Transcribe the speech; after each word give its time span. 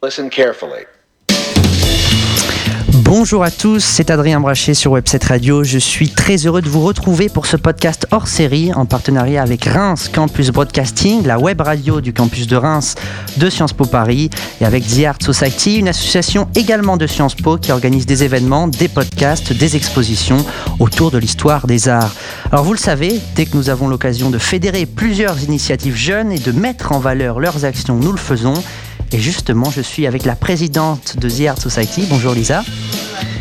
Listen 0.00 0.30
carefully. 0.30 0.86
Bonjour 3.02 3.42
à 3.42 3.50
tous, 3.50 3.80
c'est 3.80 4.10
Adrien 4.10 4.38
Brachet 4.38 4.74
sur 4.74 4.92
Webset 4.92 5.24
Radio. 5.26 5.64
Je 5.64 5.78
suis 5.78 6.08
très 6.10 6.36
heureux 6.46 6.62
de 6.62 6.68
vous 6.68 6.82
retrouver 6.82 7.28
pour 7.28 7.46
ce 7.46 7.56
podcast 7.56 8.06
hors 8.12 8.28
série 8.28 8.72
en 8.72 8.86
partenariat 8.86 9.42
avec 9.42 9.64
Reims 9.64 10.08
Campus 10.08 10.50
Broadcasting, 10.50 11.26
la 11.26 11.40
web 11.40 11.60
radio 11.60 12.00
du 12.00 12.12
campus 12.12 12.46
de 12.46 12.54
Reims 12.54 12.94
de 13.38 13.50
Sciences 13.50 13.72
Po 13.72 13.86
Paris 13.86 14.30
et 14.60 14.64
avec 14.64 14.86
The 14.86 15.04
Art 15.04 15.18
Society, 15.20 15.78
une 15.78 15.88
association 15.88 16.46
également 16.54 16.96
de 16.96 17.08
Sciences 17.08 17.34
Po 17.34 17.56
qui 17.56 17.72
organise 17.72 18.06
des 18.06 18.22
événements, 18.22 18.68
des 18.68 18.88
podcasts, 18.88 19.52
des 19.52 19.74
expositions 19.74 20.46
autour 20.78 21.10
de 21.10 21.18
l'histoire 21.18 21.66
des 21.66 21.88
arts. 21.88 22.14
Alors 22.52 22.64
vous 22.64 22.72
le 22.72 22.78
savez, 22.78 23.20
dès 23.34 23.46
que 23.46 23.56
nous 23.56 23.68
avons 23.68 23.88
l'occasion 23.88 24.30
de 24.30 24.38
fédérer 24.38 24.86
plusieurs 24.86 25.42
initiatives 25.42 25.96
jeunes 25.96 26.30
et 26.30 26.38
de 26.38 26.52
mettre 26.52 26.92
en 26.92 27.00
valeur 27.00 27.40
leurs 27.40 27.64
actions, 27.64 27.96
nous 27.96 28.12
le 28.12 28.18
faisons. 28.18 28.54
Et 29.12 29.18
justement, 29.18 29.70
je 29.70 29.80
suis 29.80 30.06
avec 30.06 30.24
la 30.24 30.36
présidente 30.36 31.16
de 31.18 31.30
The 31.30 31.48
Art 31.48 31.60
Society. 31.60 32.04
Bonjour 32.10 32.34
Lisa. 32.34 32.62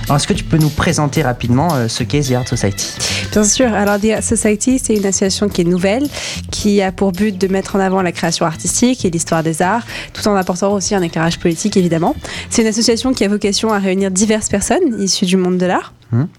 Alors, 0.06 0.16
est-ce 0.16 0.28
que 0.28 0.34
tu 0.34 0.46
peux 0.46 0.58
nous 0.58 0.70
présenter 0.70 1.22
rapidement 1.22 1.74
euh, 1.74 1.90
ce 1.90 2.04
qu'est 2.04 2.22
The 2.22 2.32
Art 2.32 2.48
Society? 2.48 2.94
Bien 3.34 3.44
sûr. 3.44 3.74
Alors, 3.74 4.00
The 4.00 4.12
Art 4.16 4.24
Society, 4.24 4.80
c'est 4.82 4.96
une 4.96 5.06
association 5.06 5.50
qui 5.50 5.62
est 5.62 5.66
nouvelle, 5.66 6.08
qui 6.52 6.82
a 6.82 6.94
pour 6.94 7.12
but 7.12 7.38
de 7.38 7.50
mettre 7.50 7.76
en 7.76 7.80
avant 7.80 8.02
la 8.02 8.14
création 8.14 8.46
artistique 8.46 9.04
et 9.04 9.10
l'histoire 9.10 9.44
des 9.44 9.62
arts, 9.62 9.86
tout 10.14 10.26
en 10.30 10.36
apportant 10.36 10.72
aussi 10.72 10.96
un 10.96 11.02
éclairage 11.02 11.38
politique, 11.40 11.76
évidemment. 11.76 12.16
C'est 12.50 12.62
une 12.62 12.70
association 12.70 13.14
qui 13.14 13.26
a 13.26 13.28
vocation 13.28 13.74
à 13.74 13.80
réunir 13.80 14.10
diverses 14.10 14.48
personnes 14.48 15.02
issues 15.02 15.26
du 15.26 15.36
monde 15.36 15.58
de 15.58 15.66
l'art. 15.66 15.94
Hum. 16.14 16.30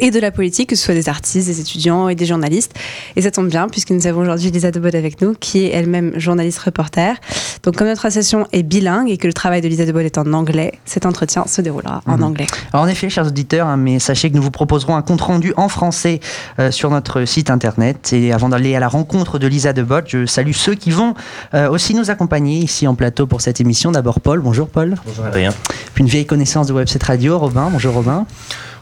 Et 0.00 0.10
de 0.10 0.18
la 0.20 0.30
politique, 0.30 0.70
que 0.70 0.76
ce 0.76 0.84
soit 0.84 0.94
des 0.94 1.08
artistes, 1.08 1.46
des 1.46 1.60
étudiants 1.60 2.08
et 2.08 2.14
des 2.14 2.26
journalistes. 2.26 2.72
Et 3.16 3.22
ça 3.22 3.30
tombe 3.30 3.48
bien, 3.48 3.68
puisque 3.68 3.90
nous 3.90 4.06
avons 4.06 4.22
aujourd'hui 4.22 4.50
Lisa 4.50 4.70
Debod 4.70 4.94
avec 4.94 5.20
nous, 5.20 5.34
qui 5.34 5.64
est 5.64 5.70
elle-même 5.70 6.12
journaliste 6.18 6.58
reporter. 6.60 7.16
Donc, 7.62 7.76
comme 7.76 7.86
notre 7.88 8.04
association 8.06 8.46
est 8.52 8.62
bilingue 8.62 9.08
et 9.10 9.16
que 9.16 9.26
le 9.26 9.32
travail 9.32 9.60
de 9.60 9.68
Lisa 9.68 9.84
Debod 9.84 10.04
est 10.04 10.18
en 10.18 10.32
anglais, 10.32 10.72
cet 10.84 11.06
entretien 11.06 11.46
se 11.46 11.60
déroulera 11.62 12.02
en 12.06 12.16
Mhm. 12.18 12.22
anglais. 12.24 12.46
Alors, 12.72 12.84
en 12.84 12.88
effet, 12.88 13.08
chers 13.08 13.26
auditeurs, 13.26 13.66
hein, 13.66 13.76
mais 13.76 13.98
sachez 13.98 14.30
que 14.30 14.36
nous 14.36 14.42
vous 14.42 14.50
proposerons 14.50 14.96
un 14.96 15.02
compte-rendu 15.02 15.52
en 15.56 15.68
français 15.68 16.20
euh, 16.58 16.70
sur 16.70 16.90
notre 16.90 17.24
site 17.24 17.50
internet. 17.50 18.12
Et 18.12 18.32
avant 18.32 18.48
d'aller 18.48 18.74
à 18.76 18.80
la 18.80 18.88
rencontre 18.88 19.38
de 19.38 19.46
Lisa 19.46 19.72
Debot, 19.72 20.00
je 20.06 20.26
salue 20.26 20.52
ceux 20.52 20.74
qui 20.74 20.90
vont 20.90 21.14
euh, 21.54 21.68
aussi 21.70 21.94
nous 21.94 22.10
accompagner 22.10 22.58
ici 22.58 22.86
en 22.86 22.94
plateau 22.94 23.26
pour 23.26 23.40
cette 23.40 23.60
émission. 23.60 23.92
D'abord 23.92 24.20
Paul, 24.20 24.40
bonjour 24.40 24.68
Paul. 24.68 24.96
Bonjour 25.06 25.24
Adrien. 25.24 25.50
Puis 25.94 26.02
une 26.02 26.10
vieille 26.10 26.26
connaissance 26.26 26.66
de 26.66 26.72
Webset 26.72 26.98
Radio, 27.04 27.38
Robin, 27.38 27.68
bonjour 27.70 27.94
Robin. 27.94 28.26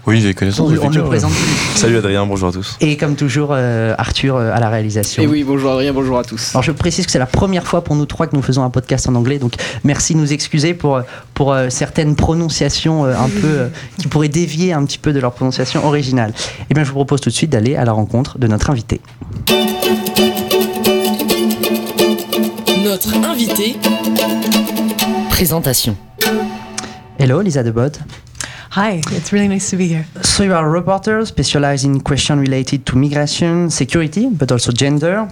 Oui, 0.04 0.20
j'ai 0.20 0.34
connaissance. 0.34 0.60
On, 0.60 0.86
on 0.86 0.90
ne 0.90 0.96
le 0.96 1.04
présente 1.04 1.32
plus. 1.32 1.56
Salut 1.76 1.96
Adrien, 1.96 2.26
bonjour 2.26 2.48
à 2.48 2.52
tous. 2.52 2.76
Et 2.80 2.96
comme 2.96 3.14
toujours, 3.14 3.50
euh, 3.52 3.94
Arthur 3.98 4.34
euh, 4.34 4.52
à 4.52 4.58
la 4.58 4.68
réalisation. 4.68 5.22
Et 5.22 5.28
oui, 5.28 5.44
bonjour 5.44 5.70
Adrien, 5.70 5.92
bonjour 5.92 6.18
à 6.18 6.24
tous. 6.24 6.50
Alors 6.54 6.64
je 6.64 6.72
précise 6.72 7.06
que 7.06 7.12
c'est 7.12 7.20
la 7.20 7.26
première 7.26 7.64
fois 7.66 7.84
pour 7.84 7.94
nous 7.94 8.04
trois 8.04 8.26
que 8.26 8.34
nous 8.34 8.42
faisons 8.42 8.64
un 8.64 8.70
podcast 8.70 9.08
en 9.08 9.14
anglais, 9.14 9.38
donc 9.38 9.54
merci 9.84 10.14
de 10.14 10.18
nous 10.18 10.32
excuser 10.32 10.74
pour, 10.74 11.02
pour 11.34 11.52
euh, 11.52 11.70
certaines 11.70 12.16
prononciations 12.16 13.04
euh, 13.04 13.14
un 13.14 13.28
peu 13.28 13.46
euh, 13.46 13.68
qui 13.98 14.08
pourraient 14.08 14.28
dévier 14.28 14.72
un 14.72 14.84
petit 14.84 14.98
peu 14.98 15.12
de 15.12 15.20
leur 15.20 15.32
prononciation 15.32 15.86
originale. 15.86 16.32
Et 16.68 16.74
bien 16.74 16.82
je 16.82 16.88
vous 16.88 16.96
propose 16.96 17.20
tout 17.20 17.30
de 17.30 17.34
suite 17.34 17.50
d'aller 17.50 17.76
à 17.76 17.84
la 17.84 17.92
rencontre 17.92 18.38
de 18.38 18.48
notre 18.48 18.70
invité. 18.70 19.00
Notre 22.84 23.14
invité. 23.24 23.76
Présentation. 25.30 25.96
Hello 27.18 27.40
Lisa 27.40 27.62
Debod. 27.62 27.96
Hi, 28.74 29.02
it's 29.10 29.34
really 29.34 29.48
nice 29.48 29.68
to 29.68 29.76
be 29.76 29.86
here. 29.86 30.06
So 30.22 30.44
you 30.44 30.54
are 30.54 30.66
a 30.66 30.70
reporter 30.70 31.22
specialized 31.26 31.84
in 31.84 32.00
questions 32.00 32.40
related 32.40 32.86
to 32.86 32.96
migration, 32.96 33.68
security, 33.68 34.30
but 34.30 34.50
also 34.50 34.72
gender. 34.72 35.28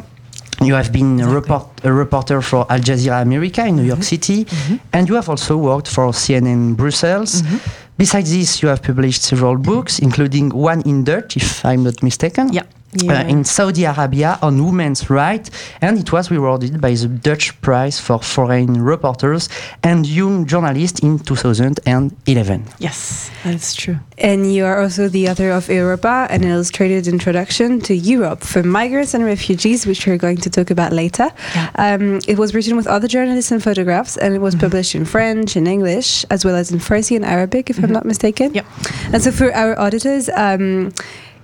You 0.60 0.74
have 0.74 0.92
been 0.92 1.20
a, 1.20 1.26
report, 1.26 1.66
a 1.82 1.90
reporter 1.90 2.42
for 2.42 2.66
Al 2.70 2.80
Jazeera 2.80 3.22
America 3.22 3.64
in 3.64 3.76
New 3.76 3.84
York 3.84 4.00
mm-hmm. 4.00 4.02
City, 4.02 4.44
mm-hmm. 4.44 4.76
and 4.92 5.08
you 5.08 5.14
have 5.14 5.30
also 5.30 5.56
worked 5.56 5.88
for 5.88 6.12
CNN 6.12 6.76
Brussels. 6.76 7.40
Mm-hmm. 7.40 7.70
Besides 7.96 8.30
this, 8.30 8.60
you 8.62 8.68
have 8.68 8.82
published 8.82 9.22
several 9.22 9.56
books, 9.56 10.00
including 10.00 10.50
one 10.50 10.82
in 10.82 11.04
Dutch, 11.04 11.38
if 11.38 11.64
I'm 11.64 11.84
not 11.84 12.02
mistaken. 12.02 12.52
Yeah. 12.52 12.64
Uh, 13.08 13.24
in 13.28 13.44
Saudi 13.44 13.84
Arabia 13.84 14.38
on 14.42 14.64
women's 14.64 15.08
rights, 15.08 15.50
and 15.80 15.98
it 15.98 16.12
was 16.12 16.30
rewarded 16.30 16.80
by 16.80 16.92
the 16.94 17.06
Dutch 17.06 17.58
Prize 17.60 18.00
for 18.00 18.18
Foreign 18.20 18.82
Reporters 18.82 19.48
and 19.82 20.06
Young 20.06 20.46
Journalists 20.46 21.00
in 21.00 21.18
2011. 21.18 22.64
yes, 22.78 23.30
that's 23.44 23.74
true. 23.74 23.98
And 24.18 24.52
you 24.52 24.64
are 24.64 24.82
also 24.82 25.08
the 25.08 25.28
author 25.28 25.50
of 25.50 25.68
Europa, 25.68 26.26
an 26.30 26.44
illustrated 26.44 27.06
introduction 27.06 27.80
to 27.82 27.94
Europe 27.94 28.42
for 28.42 28.62
migrants 28.62 29.14
and 29.14 29.24
refugees, 29.24 29.86
which 29.86 30.06
we're 30.06 30.18
going 30.18 30.38
to 30.38 30.50
talk 30.50 30.70
about 30.70 30.92
later. 30.92 31.30
Yeah. 31.54 31.70
Um, 31.76 32.20
it 32.26 32.38
was 32.38 32.54
written 32.54 32.76
with 32.76 32.86
other 32.86 33.08
journalists 33.08 33.52
and 33.52 33.62
photographs, 33.62 34.16
and 34.16 34.34
it 34.34 34.40
was 34.40 34.54
published 34.54 34.94
in 34.94 35.04
French, 35.04 35.56
in 35.56 35.66
English, 35.66 36.24
as 36.30 36.44
well 36.44 36.56
as 36.56 36.70
in 36.70 36.80
Farsi 36.80 37.16
and 37.16 37.24
Arabic, 37.24 37.70
if 37.70 37.82
I'm 37.82 37.92
not 37.92 38.04
mistaken. 38.04 38.52
Yep. 38.52 38.66
And 39.12 39.22
so 39.22 39.30
for 39.30 39.54
our 39.54 39.78
auditors, 39.78 40.28
um, 40.36 40.92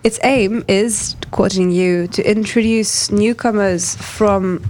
its 0.05 0.19
aim 0.23 0.65
is, 0.69 1.17
quoting 1.31 1.71
you, 1.71 2.07
to 2.09 2.29
introduce 2.29 3.11
newcomers 3.11 3.97
from 3.97 4.63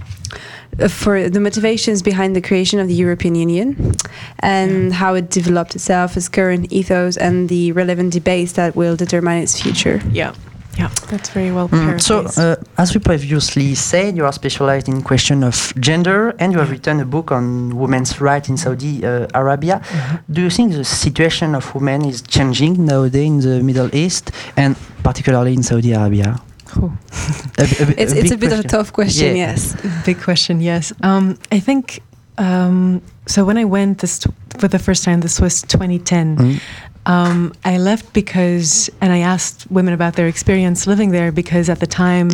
uh, 0.79 0.87
for 0.87 1.29
the 1.29 1.39
motivations 1.39 2.01
behind 2.01 2.35
the 2.35 2.41
creation 2.41 2.79
of 2.79 2.87
the 2.87 2.93
European 2.93 3.35
Union 3.35 3.95
and 4.39 4.93
how 4.93 5.15
it 5.15 5.29
developed 5.29 5.75
itself, 5.75 6.15
its 6.15 6.29
current 6.29 6.71
ethos, 6.71 7.17
and 7.17 7.49
the 7.49 7.71
relevant 7.71 8.13
debates 8.13 8.53
that 8.53 8.75
will 8.75 8.95
determine 8.95 9.41
its 9.41 9.59
future. 9.59 10.01
Yeah. 10.11 10.33
Yeah, 10.77 10.89
that's 11.09 11.29
very 11.29 11.51
well 11.51 11.67
Mm, 11.69 11.99
so, 11.99 12.25
uh, 12.37 12.55
as 12.77 12.93
we 12.93 12.99
previously 12.99 13.75
said, 13.75 14.15
you 14.15 14.25
are 14.25 14.31
specialized 14.33 14.87
in 14.87 15.01
question 15.01 15.43
of 15.43 15.73
gender, 15.79 16.33
and 16.39 16.53
you 16.53 16.59
have 16.59 16.69
written 16.71 16.99
a 16.99 17.05
book 17.05 17.31
on 17.31 17.75
women's 17.77 18.21
rights 18.21 18.47
in 18.49 18.57
Saudi 18.57 19.03
uh, 19.05 19.27
Arabia. 19.33 19.81
Do 20.29 20.41
you 20.41 20.49
think 20.49 20.73
the 20.73 20.83
situation 20.83 21.55
of 21.55 21.73
women 21.75 22.05
is 22.05 22.21
changing 22.21 22.85
nowadays 22.85 23.27
in 23.27 23.39
the 23.39 23.63
Middle 23.63 23.89
East, 23.95 24.31
and 24.55 24.75
particularly 25.03 25.53
in 25.53 25.63
Saudi 25.63 25.93
Arabia? 25.93 26.39
Oh. 26.75 26.91
A, 27.57 27.61
a- 27.63 28.01
It's, 28.01 28.13
it's 28.13 28.31
a 28.31 28.37
bit 28.37 28.53
of 28.53 28.59
a 28.59 28.67
tough 28.67 28.91
question, 28.93 29.35
Yeah. 29.35 29.47
yes. 29.51 29.75
Big 30.05 30.21
question, 30.21 30.61
yes. 30.61 30.93
Um, 31.01 31.37
I 31.51 31.59
think 31.59 32.01
um, 32.37 33.01
so. 33.25 33.45
When 33.45 33.57
I 33.57 33.65
went 33.65 33.97
this 33.99 34.19
for 34.59 34.67
the 34.67 34.77
first 34.79 35.03
time, 35.03 35.21
this 35.21 35.39
was 35.41 35.61
2010. 35.63 36.37
Mm. 36.37 36.59
Um, 37.07 37.53
I 37.63 37.77
left 37.77 38.11
because, 38.13 38.89
and 39.01 39.11
I 39.13 39.19
asked 39.19 39.65
women 39.71 39.93
about 39.93 40.13
their 40.15 40.27
experience 40.27 40.85
living 40.87 41.11
there 41.11 41.31
because 41.31 41.69
at 41.69 41.79
the 41.79 41.87
time, 41.87 42.29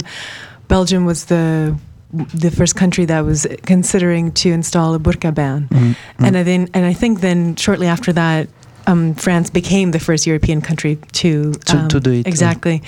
Belgium 0.67 1.05
was 1.05 1.25
the 1.25 1.75
the 2.11 2.51
first 2.51 2.75
country 2.75 3.05
that 3.05 3.21
was 3.21 3.47
considering 3.65 4.31
to 4.33 4.49
install 4.51 4.93
a 4.93 4.99
burqa 4.99 5.33
ban, 5.33 5.67
Mm, 5.69 5.95
and 6.19 6.37
I 6.37 6.43
then 6.43 6.69
and 6.73 6.85
I 6.85 6.93
think 6.93 7.21
then 7.21 7.55
shortly 7.55 7.87
after 7.87 8.13
that. 8.13 8.47
Um, 8.85 9.15
France 9.15 9.49
became 9.49 9.91
the 9.91 9.99
first 9.99 10.27
European 10.27 10.59
country 10.61 10.97
to 11.13 11.53
To- 11.53 11.77
um, 11.77 11.87
to 11.87 11.99
do 12.01 12.11
it, 12.11 12.25
uh, 12.27 12.29
exactly, 12.29 12.81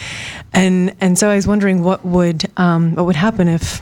and 0.53 0.93
and 0.99 1.17
so 1.17 1.29
I 1.29 1.35
was 1.35 1.47
wondering 1.47 1.83
what 1.83 2.03
would 2.05 2.43
um, 2.57 2.95
what 2.95 3.05
would 3.05 3.15
happen 3.15 3.47
if 3.47 3.81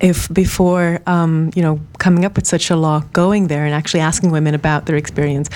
if 0.00 0.28
before 0.34 1.00
um, 1.06 1.50
you 1.54 1.62
know 1.62 1.78
coming 1.98 2.24
up 2.24 2.34
with 2.36 2.46
such 2.46 2.70
a 2.70 2.76
law, 2.76 3.04
going 3.12 3.46
there 3.46 3.64
and 3.64 3.72
actually 3.74 4.00
asking 4.00 4.32
women 4.32 4.54
about 4.54 4.86
their 4.86 4.96
experience 4.96 5.48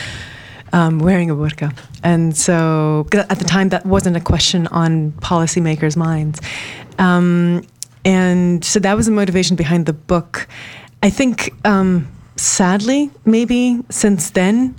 um, 0.76 0.98
wearing 0.98 1.30
a 1.30 1.34
burqa, 1.34 1.68
and 2.02 2.36
so 2.36 3.06
at 3.12 3.38
the 3.38 3.44
time 3.44 3.68
that 3.70 3.84
wasn't 3.86 4.16
a 4.16 4.20
question 4.32 4.66
on 4.68 5.12
policymakers' 5.12 5.96
minds, 5.96 6.40
um, 6.98 7.62
and 8.04 8.64
so 8.64 8.78
that 8.80 8.94
was 8.96 9.06
the 9.06 9.12
motivation 9.12 9.56
behind 9.56 9.86
the 9.86 9.92
book. 10.12 10.46
I 11.02 11.10
think, 11.10 11.36
um, 11.64 12.06
sadly, 12.36 13.10
maybe 13.24 13.82
since 13.90 14.30
then. 14.30 14.74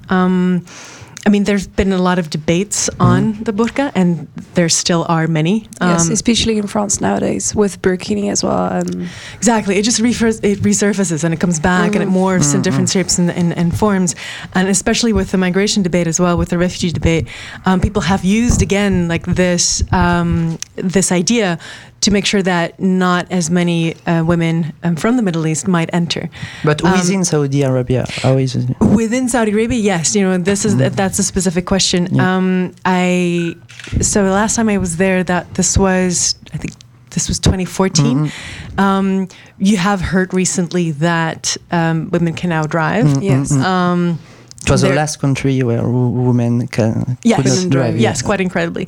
I 1.27 1.29
mean, 1.29 1.43
there's 1.43 1.67
been 1.67 1.91
a 1.91 1.97
lot 1.97 2.19
of 2.19 2.29
debates 2.29 2.89
on 3.01 3.33
the 3.43 3.51
burqa, 3.51 3.91
and 3.95 4.29
there 4.53 4.69
still 4.69 5.05
are 5.09 5.27
many. 5.27 5.67
yes, 5.81 6.07
Um, 6.07 6.13
especially 6.13 6.57
in 6.57 6.67
France 6.67 7.01
nowadays 7.01 7.53
with 7.53 7.81
burkini 7.81 8.31
as 8.31 8.45
well. 8.45 8.71
Um, 8.71 9.09
Exactly. 9.35 9.75
It 9.77 9.83
just 9.83 9.99
refers, 9.99 10.39
it 10.39 10.59
resurfaces 10.61 11.25
and 11.25 11.33
it 11.33 11.41
comes 11.41 11.59
back 11.59 11.95
and 11.95 12.01
it 12.01 12.07
morphs 12.07 12.55
in 12.55 12.61
different 12.61 12.89
shapes 12.89 13.19
and, 13.19 13.29
and, 13.29 13.51
and 13.57 13.77
forms. 13.77 14.15
And 14.55 14.69
especially 14.69 15.11
with 15.11 15.31
the 15.31 15.37
migration 15.37 15.83
debate 15.83 16.07
as 16.07 16.17
well, 16.17 16.37
with 16.37 16.47
the 16.47 16.57
refugee 16.57 16.93
debate, 16.93 17.27
um, 17.65 17.81
people 17.81 18.03
have 18.03 18.23
used 18.23 18.61
again 18.61 19.09
like 19.09 19.25
this 19.25 19.83
um, 19.91 20.57
this 20.75 21.11
idea 21.11 21.59
to 22.01 22.11
make 22.11 22.25
sure 22.25 22.41
that 22.43 22.79
not 22.79 23.25
as 23.31 23.49
many 23.49 23.95
uh, 24.05 24.23
women 24.23 24.71
um, 24.83 24.95
from 24.95 25.15
the 25.17 25.23
Middle 25.23 25.45
East 25.47 25.67
might 25.67 25.89
enter. 25.93 26.29
But 26.63 26.83
Um, 26.83 26.91
within 26.91 27.23
Saudi 27.25 27.63
Arabia, 27.63 28.05
how 28.23 28.37
is 28.37 28.55
it? 28.55 28.69
Within 28.79 29.27
Saudi 29.29 29.51
Arabia, 29.51 29.79
yes, 29.79 30.15
you 30.15 30.23
know 30.23 30.37
this 30.37 30.63
is 30.65 30.75
that's 30.77 31.19
a 31.19 31.23
specific 31.23 31.65
question. 31.65 32.07
Yeah. 32.11 32.35
Um, 32.37 32.73
I 32.85 33.55
so 34.01 34.23
the 34.23 34.31
last 34.31 34.55
time 34.55 34.69
I 34.69 34.77
was 34.77 34.97
there, 34.97 35.23
that 35.23 35.53
this 35.55 35.77
was 35.77 36.35
I 36.53 36.57
think 36.57 36.73
this 37.09 37.27
was 37.27 37.39
2014. 37.39 38.31
Um, 38.77 39.27
you 39.57 39.77
have 39.77 40.01
heard 40.01 40.33
recently 40.33 40.91
that 40.91 41.57
um, 41.71 42.09
women 42.11 42.33
can 42.33 42.49
now 42.49 42.67
drive. 42.67 43.23
yes. 43.23 43.51
Um, 43.51 44.19
It 44.65 44.69
was 44.71 44.81
the 44.81 44.93
last 44.93 45.19
country 45.19 45.63
where 45.63 45.81
wo- 45.81 46.09
women 46.29 46.67
can, 46.67 47.17
Yes, 47.23 47.65
drive. 47.65 47.97
yes, 47.97 48.21
yeah. 48.21 48.25
quite 48.27 48.41
incredibly. 48.41 48.87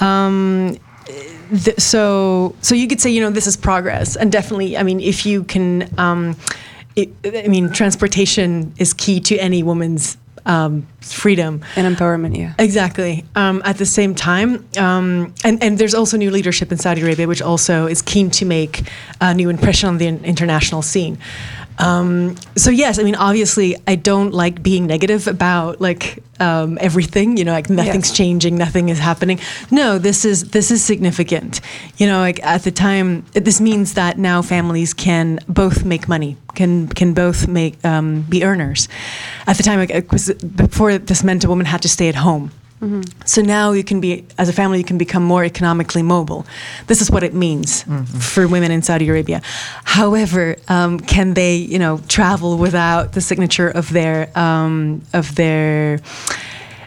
Um, 0.00 0.76
th- 1.48 1.78
so, 1.80 2.54
so 2.60 2.74
you 2.74 2.88
could 2.88 3.00
say, 3.00 3.10
you 3.10 3.20
know, 3.20 3.30
this 3.30 3.46
is 3.46 3.56
progress, 3.56 4.16
and 4.16 4.30
definitely, 4.30 4.76
I 4.76 4.82
mean, 4.82 5.00
if 5.00 5.26
you 5.26 5.44
can, 5.44 5.88
um, 5.98 6.36
it, 6.96 7.08
I 7.24 7.48
mean, 7.48 7.70
transportation 7.70 8.72
is 8.78 8.92
key 8.92 9.20
to 9.20 9.36
any 9.38 9.62
woman's 9.62 10.16
um, 10.46 10.86
freedom 11.00 11.62
and 11.76 11.96
empowerment. 11.96 12.36
Yeah, 12.36 12.54
exactly. 12.58 13.24
Um, 13.34 13.60
at 13.64 13.76
the 13.76 13.86
same 13.86 14.14
time, 14.14 14.66
um, 14.78 15.34
and 15.44 15.62
and 15.62 15.78
there's 15.78 15.94
also 15.94 16.16
new 16.16 16.30
leadership 16.30 16.72
in 16.72 16.78
Saudi 16.78 17.02
Arabia, 17.02 17.28
which 17.28 17.42
also 17.42 17.86
is 17.86 18.02
keen 18.02 18.30
to 18.30 18.44
make 18.44 18.88
a 19.20 19.34
new 19.34 19.50
impression 19.50 19.88
on 19.88 19.98
the 19.98 20.06
international 20.06 20.82
scene. 20.82 21.18
Um, 21.78 22.36
so 22.56 22.70
yes, 22.70 22.98
I 22.98 23.02
mean, 23.02 23.14
obviously, 23.14 23.76
I 23.86 23.94
don't 23.94 24.32
like 24.32 24.62
being 24.62 24.86
negative 24.86 25.26
about 25.26 25.80
like 25.80 26.22
um, 26.40 26.78
everything. 26.80 27.36
You 27.36 27.44
know, 27.44 27.52
like 27.52 27.70
nothing's 27.70 28.08
yes. 28.08 28.16
changing, 28.16 28.58
nothing 28.58 28.88
is 28.88 28.98
happening. 28.98 29.40
No, 29.70 29.98
this 29.98 30.24
is 30.24 30.50
this 30.50 30.70
is 30.70 30.84
significant. 30.84 31.60
You 31.96 32.06
know, 32.06 32.18
like 32.18 32.42
at 32.42 32.64
the 32.64 32.70
time, 32.72 33.24
this 33.32 33.60
means 33.60 33.94
that 33.94 34.18
now 34.18 34.42
families 34.42 34.92
can 34.92 35.38
both 35.48 35.84
make 35.84 36.08
money, 36.08 36.36
can 36.54 36.88
can 36.88 37.14
both 37.14 37.46
make 37.48 37.82
um, 37.84 38.22
be 38.22 38.44
earners. 38.44 38.88
At 39.46 39.56
the 39.56 39.62
time, 39.62 39.78
like, 39.78 40.08
before 40.56 40.98
this 40.98 41.22
meant 41.22 41.44
a 41.44 41.48
woman 41.48 41.66
had 41.66 41.82
to 41.82 41.88
stay 41.88 42.08
at 42.08 42.16
home 42.16 42.50
Mm-hmm. 42.80 43.02
So 43.24 43.42
now 43.42 43.72
you 43.72 43.82
can 43.82 44.00
be, 44.00 44.24
as 44.38 44.48
a 44.48 44.52
family, 44.52 44.78
you 44.78 44.84
can 44.84 44.98
become 44.98 45.24
more 45.24 45.44
economically 45.44 46.02
mobile. 46.02 46.46
This 46.86 47.00
is 47.00 47.10
what 47.10 47.22
it 47.22 47.34
means 47.34 47.84
mm-hmm. 47.84 48.04
for 48.04 48.46
women 48.46 48.70
in 48.70 48.82
Saudi 48.82 49.08
Arabia. 49.08 49.42
However, 49.84 50.56
um, 50.68 51.00
can 51.00 51.34
they, 51.34 51.56
you 51.56 51.78
know, 51.78 51.98
travel 52.08 52.56
without 52.56 53.12
the 53.12 53.20
signature 53.20 53.68
of 53.68 53.90
their 53.92 54.36
um, 54.38 55.02
of 55.12 55.34
their 55.34 56.00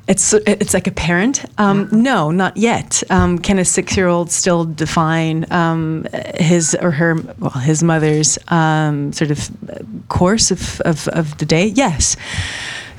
it's 0.07 0.33
it's 0.33 0.73
like 0.73 0.87
a 0.87 0.91
parent. 0.91 1.45
Um, 1.57 1.85
mm-hmm. 1.85 2.01
no, 2.01 2.31
not 2.31 2.57
yet. 2.57 3.03
Um, 3.09 3.39
can 3.39 3.59
a 3.59 3.65
six 3.65 3.95
year 3.95 4.07
old 4.07 4.31
still 4.31 4.65
define 4.65 5.45
um, 5.51 6.05
his 6.35 6.75
or 6.81 6.91
her 6.91 7.15
well 7.39 7.51
his 7.51 7.81
mother's 7.83 8.37
um, 8.49 9.13
sort 9.13 9.31
of 9.31 9.49
course 10.09 10.51
of, 10.51 10.81
of, 10.81 11.07
of 11.09 11.37
the 11.37 11.45
day? 11.45 11.67
Yes. 11.67 12.17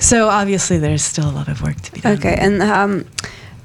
So 0.03 0.27
obviously, 0.27 0.79
there's 0.79 1.01
still 1.01 1.29
a 1.29 1.31
lot 1.31 1.47
of 1.47 1.61
work 1.61 1.79
to 1.79 1.91
be 1.93 2.01
done. 2.01 2.17
Okay, 2.17 2.35
and 2.37 2.61
um, 2.61 3.05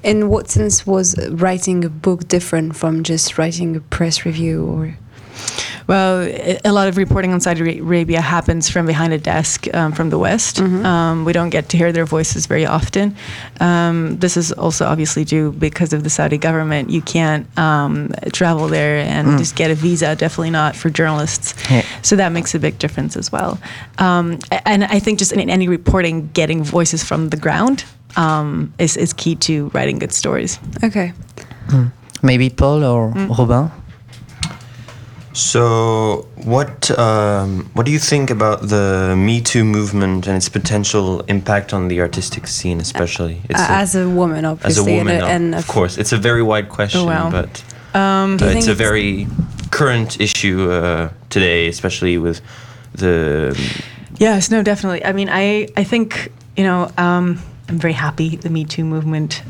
in 0.05 0.29
what 0.29 0.49
sense 0.49 0.87
was 0.87 1.19
writing 1.31 1.85
a 1.85 1.89
book 1.89 2.29
different 2.29 2.77
from 2.77 3.03
just 3.03 3.37
writing 3.39 3.75
a 3.75 3.81
press 3.81 4.25
review 4.25 4.65
or? 4.65 4.97
Well, 5.89 6.29
a 6.65 6.71
lot 6.71 6.87
of 6.89 6.99
reporting 6.99 7.33
on 7.33 7.41
Saudi 7.41 7.79
Arabia 7.79 8.21
happens 8.21 8.69
from 8.69 8.85
behind 8.85 9.15
a 9.15 9.19
desk 9.19 9.67
um, 9.75 9.93
from 9.93 10.11
the 10.11 10.19
West. 10.19 10.57
Mm-hmm. 10.57 10.85
Um, 10.85 11.25
we 11.25 11.33
don't 11.33 11.49
get 11.49 11.71
to 11.71 11.79
hear 11.79 11.93
their 11.93 12.05
voices 12.05 12.45
very 12.45 12.67
often. 12.67 13.17
Um, 13.59 14.19
this 14.19 14.37
is 14.37 14.53
also 14.53 14.85
obviously 14.85 15.25
due 15.25 15.51
because 15.51 15.95
of 15.95 16.05
the 16.05 16.11
Saudi 16.11 16.37
government. 16.37 16.91
You 16.91 17.01
can't 17.01 17.47
um, 17.59 18.13
travel 18.35 18.69
there 18.69 18.99
and 18.99 19.29
mm. 19.29 19.39
just 19.39 19.57
get 19.57 19.71
a 19.71 19.75
visa, 19.75 20.15
definitely 20.15 20.51
not 20.51 20.77
for 20.77 20.91
journalists. 20.91 21.55
Yeah. 21.71 21.87
So 22.03 22.17
that 22.17 22.33
makes 22.33 22.55
a 22.55 22.59
big 22.59 22.79
difference 22.79 23.17
as 23.17 23.33
well. 23.33 23.59
Um, 23.97 24.39
and 24.67 24.85
I 24.85 24.99
think 24.99 25.19
just 25.19 25.33
in 25.33 25.49
any 25.49 25.69
reporting, 25.69 26.29
getting 26.35 26.63
voices 26.63 27.03
from 27.03 27.31
the 27.31 27.39
ground 27.39 27.87
um, 28.17 28.75
is, 28.79 28.99
is 28.99 29.15
key 29.15 29.37
to 29.37 29.69
writing 29.69 29.99
good 29.99 30.13
stories. 30.13 30.59
Okay. 30.85 31.15
Mm. 31.69 31.93
Maybe 32.23 32.51
Paul 32.51 32.85
or 32.85 33.11
mm. 33.11 33.39
Robin? 33.39 33.71
So, 35.39 36.27
what 36.35 36.91
um, 36.99 37.71
what 37.75 37.87
do 37.87 37.93
you 37.93 38.01
think 38.01 38.29
about 38.29 38.61
the 38.63 39.15
Me 39.17 39.41
Too 39.41 39.63
movement 39.63 40.27
and 40.27 40.37
its 40.37 40.49
potential 40.49 41.21
impact 41.29 41.73
on 41.73 41.87
the 41.87 42.01
artistic 42.01 42.49
scene, 42.49 42.81
especially? 42.81 43.41
Uh, 43.55 43.67
as 43.71 43.95
a, 43.95 44.03
a, 44.03 44.11
woman, 44.11 44.45
obviously, 44.45 44.83
as 44.83 44.89
a 44.89 44.99
woman, 44.99 45.15
and, 45.15 45.25
a, 45.25 45.29
and 45.29 45.55
of 45.55 45.69
course, 45.69 45.97
it's 45.97 46.11
a 46.11 46.17
very 46.17 46.43
wide 46.43 46.69
question, 46.69 47.03
oh, 47.03 47.07
well. 47.07 47.31
but 47.31 47.63
um, 47.95 48.37
uh, 48.43 48.47
it's 48.47 48.67
a 48.67 48.75
very 48.75 49.29
current 49.71 50.21
issue 50.21 50.73
uh, 50.73 51.13
today, 51.31 51.69
especially 51.69 52.19
with 52.19 52.41
the. 52.95 53.57
Yes, 54.17 54.51
no, 54.51 54.65
definitely. 54.65 55.05
I 55.05 55.13
mean, 55.13 55.29
I 55.31 55.69
I 55.77 55.85
think 55.85 56.33
you 56.57 56.65
know. 56.65 56.91
Um, 56.99 57.39
I'm 57.69 57.79
very 57.79 57.93
happy 57.93 58.37
the 58.37 58.49
Me 58.49 58.65
Too 58.65 58.85
movement 58.85 59.43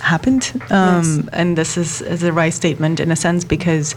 happened. 0.00 0.52
Um, 0.70 1.02
yes. 1.02 1.28
And 1.32 1.58
this 1.58 1.76
is, 1.76 2.00
is 2.02 2.22
a 2.22 2.32
right 2.32 2.54
statement 2.54 3.00
in 3.00 3.10
a 3.10 3.16
sense 3.16 3.44
because 3.44 3.96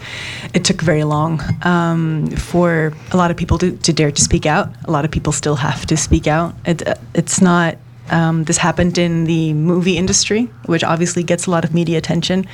it 0.52 0.64
took 0.64 0.80
very 0.80 1.04
long 1.04 1.40
um, 1.64 2.26
for 2.30 2.92
a 3.12 3.16
lot 3.16 3.30
of 3.30 3.36
people 3.36 3.58
to, 3.58 3.76
to, 3.76 3.92
dare 3.92 4.10
to 4.10 4.20
speak 4.20 4.46
out. 4.46 4.68
A 4.84 4.90
lot 4.90 5.04
of 5.04 5.10
people 5.10 5.32
still 5.32 5.56
have 5.56 5.86
to 5.86 5.96
speak 5.96 6.26
out. 6.26 6.54
It, 6.66 6.82
it's 7.14 7.40
not. 7.40 7.78
Um, 8.10 8.44
this 8.44 8.58
happened 8.58 8.98
in 8.98 9.24
the 9.24 9.54
movie 9.54 9.96
industry, 9.96 10.50
which 10.66 10.82
obviously 10.82 11.22
gets 11.22 11.46
a 11.46 11.50
lot 11.50 11.64
of 11.64 11.72
media 11.72 11.96
attention. 11.98 12.46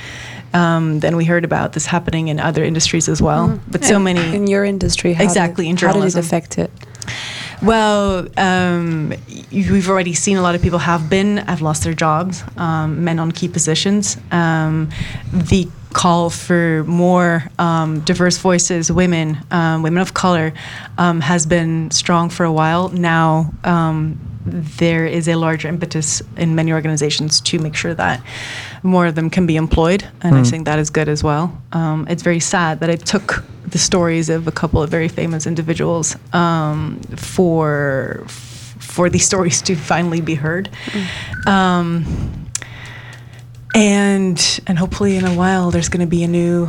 Um, 0.53 0.99
then 0.99 1.17
we 1.17 1.25
heard 1.25 1.43
about 1.43 1.73
this 1.73 1.87
happening 1.87 2.27
in 2.27 2.39
other 2.39 2.63
industries 2.63 3.09
as 3.09 3.19
well. 3.21 3.49
Mm. 3.49 3.59
But 3.67 3.83
so 3.83 3.99
many 3.99 4.21
in 4.35 4.47
your 4.47 4.63
industry, 4.63 5.15
exactly 5.19 5.65
did, 5.65 5.71
in 5.71 5.75
journalism. 5.75 6.23
How 6.23 6.29
did 6.29 6.35
it 6.35 6.53
affect 6.53 6.57
it? 6.59 6.71
Well, 7.61 8.27
um, 8.37 9.13
we've 9.51 9.89
already 9.89 10.13
seen 10.13 10.37
a 10.37 10.41
lot 10.41 10.55
of 10.55 10.61
people 10.61 10.79
have 10.79 11.09
been, 11.09 11.37
have 11.37 11.61
lost 11.61 11.83
their 11.83 11.93
jobs, 11.93 12.43
um, 12.57 13.03
men 13.03 13.19
on 13.19 13.31
key 13.31 13.49
positions. 13.49 14.17
Um, 14.31 14.89
the 15.31 15.67
call 15.91 16.29
for 16.29 16.83
more 16.85 17.43
um, 17.57 17.99
diverse 18.01 18.37
voices, 18.37 18.91
women, 18.91 19.37
um, 19.51 19.83
women 19.83 20.01
of 20.01 20.13
color, 20.13 20.53
um, 20.97 21.19
has 21.19 21.45
been 21.45 21.91
strong 21.91 22.29
for 22.29 22.45
a 22.45 22.51
while. 22.51 22.89
Now, 22.89 23.51
there 24.45 25.05
is 25.05 25.27
a 25.27 25.35
larger 25.35 25.67
impetus 25.67 26.21
in 26.37 26.55
many 26.55 26.71
organizations 26.71 27.41
to 27.41 27.59
make 27.59 27.75
sure 27.75 27.93
that 27.93 28.23
more 28.83 29.05
of 29.05 29.15
them 29.15 29.29
can 29.29 29.45
be 29.45 29.55
employed, 29.55 30.07
and 30.21 30.35
mm. 30.35 30.39
I 30.39 30.43
think 30.43 30.65
that 30.65 30.79
is 30.79 30.89
good 30.89 31.09
as 31.09 31.23
well. 31.23 31.61
Um, 31.71 32.07
it's 32.09 32.23
very 32.23 32.39
sad 32.39 32.79
that 32.79 32.89
it 32.89 33.05
took 33.05 33.43
the 33.71 33.77
stories 33.77 34.29
of 34.29 34.47
a 34.47 34.51
couple 34.51 34.81
of 34.81 34.89
very 34.89 35.07
famous 35.07 35.45
individuals 35.45 36.15
um, 36.33 36.99
for 37.15 38.23
for 38.27 39.09
these 39.09 39.25
stories 39.25 39.61
to 39.61 39.75
finally 39.75 40.21
be 40.21 40.35
heard. 40.35 40.69
Mm. 40.87 41.47
Um, 41.47 42.49
and 43.75 44.59
and 44.67 44.79
hopefully 44.79 45.15
in 45.15 45.25
a 45.25 45.33
while 45.33 45.69
there's 45.71 45.89
going 45.89 46.01
to 46.01 46.09
be 46.09 46.23
a 46.23 46.27
new 46.27 46.67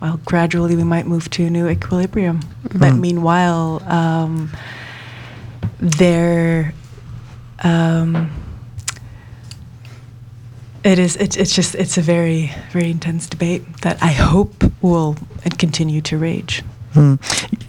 well 0.00 0.18
gradually 0.24 0.74
we 0.74 0.84
might 0.84 1.06
move 1.06 1.28
to 1.28 1.44
a 1.44 1.50
new 1.50 1.68
equilibrium 1.68 2.40
mm-hmm. 2.40 2.78
but 2.78 2.94
meanwhile 2.94 3.82
um, 3.86 4.50
there 5.78 6.72
um, 7.62 8.30
it 10.88 10.98
is 10.98 11.16
it's, 11.16 11.36
it's 11.36 11.54
just 11.54 11.74
it's 11.74 11.98
a 11.98 12.02
very 12.02 12.50
very 12.72 12.90
intense 12.90 13.26
debate 13.26 13.62
that 13.82 14.02
i 14.02 14.12
hope 14.12 14.64
will 14.82 15.16
continue 15.58 16.00
to 16.00 16.16
rage. 16.18 16.62
Mm. 16.94 17.18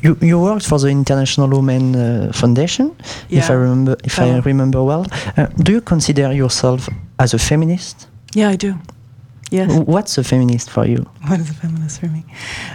you, 0.02 0.18
you 0.22 0.40
worked 0.40 0.66
for 0.66 0.80
the 0.80 0.88
international 0.88 1.50
women 1.50 1.96
uh, 1.96 2.32
foundation 2.34 2.96
yeah. 3.30 3.40
if 3.40 3.50
i 3.50 3.54
remember 3.54 3.98
if 4.04 4.20
i 4.20 4.40
remember 4.40 4.84
well. 4.84 5.06
Uh, 5.38 5.48
do 5.64 5.72
you 5.74 5.82
consider 5.82 6.32
yourself 6.32 6.88
as 7.20 7.34
a 7.34 7.40
feminist? 7.40 8.08
Yeah 8.34 8.50
i 8.50 8.56
do 8.56 8.76
Yes. 9.50 9.72
What's 9.86 10.18
a 10.18 10.24
feminist 10.24 10.70
for 10.70 10.86
you? 10.86 11.10
What 11.28 11.40
is 11.40 11.50
a 11.50 11.54
feminist 11.54 12.00
for 12.00 12.08
me? 12.08 12.24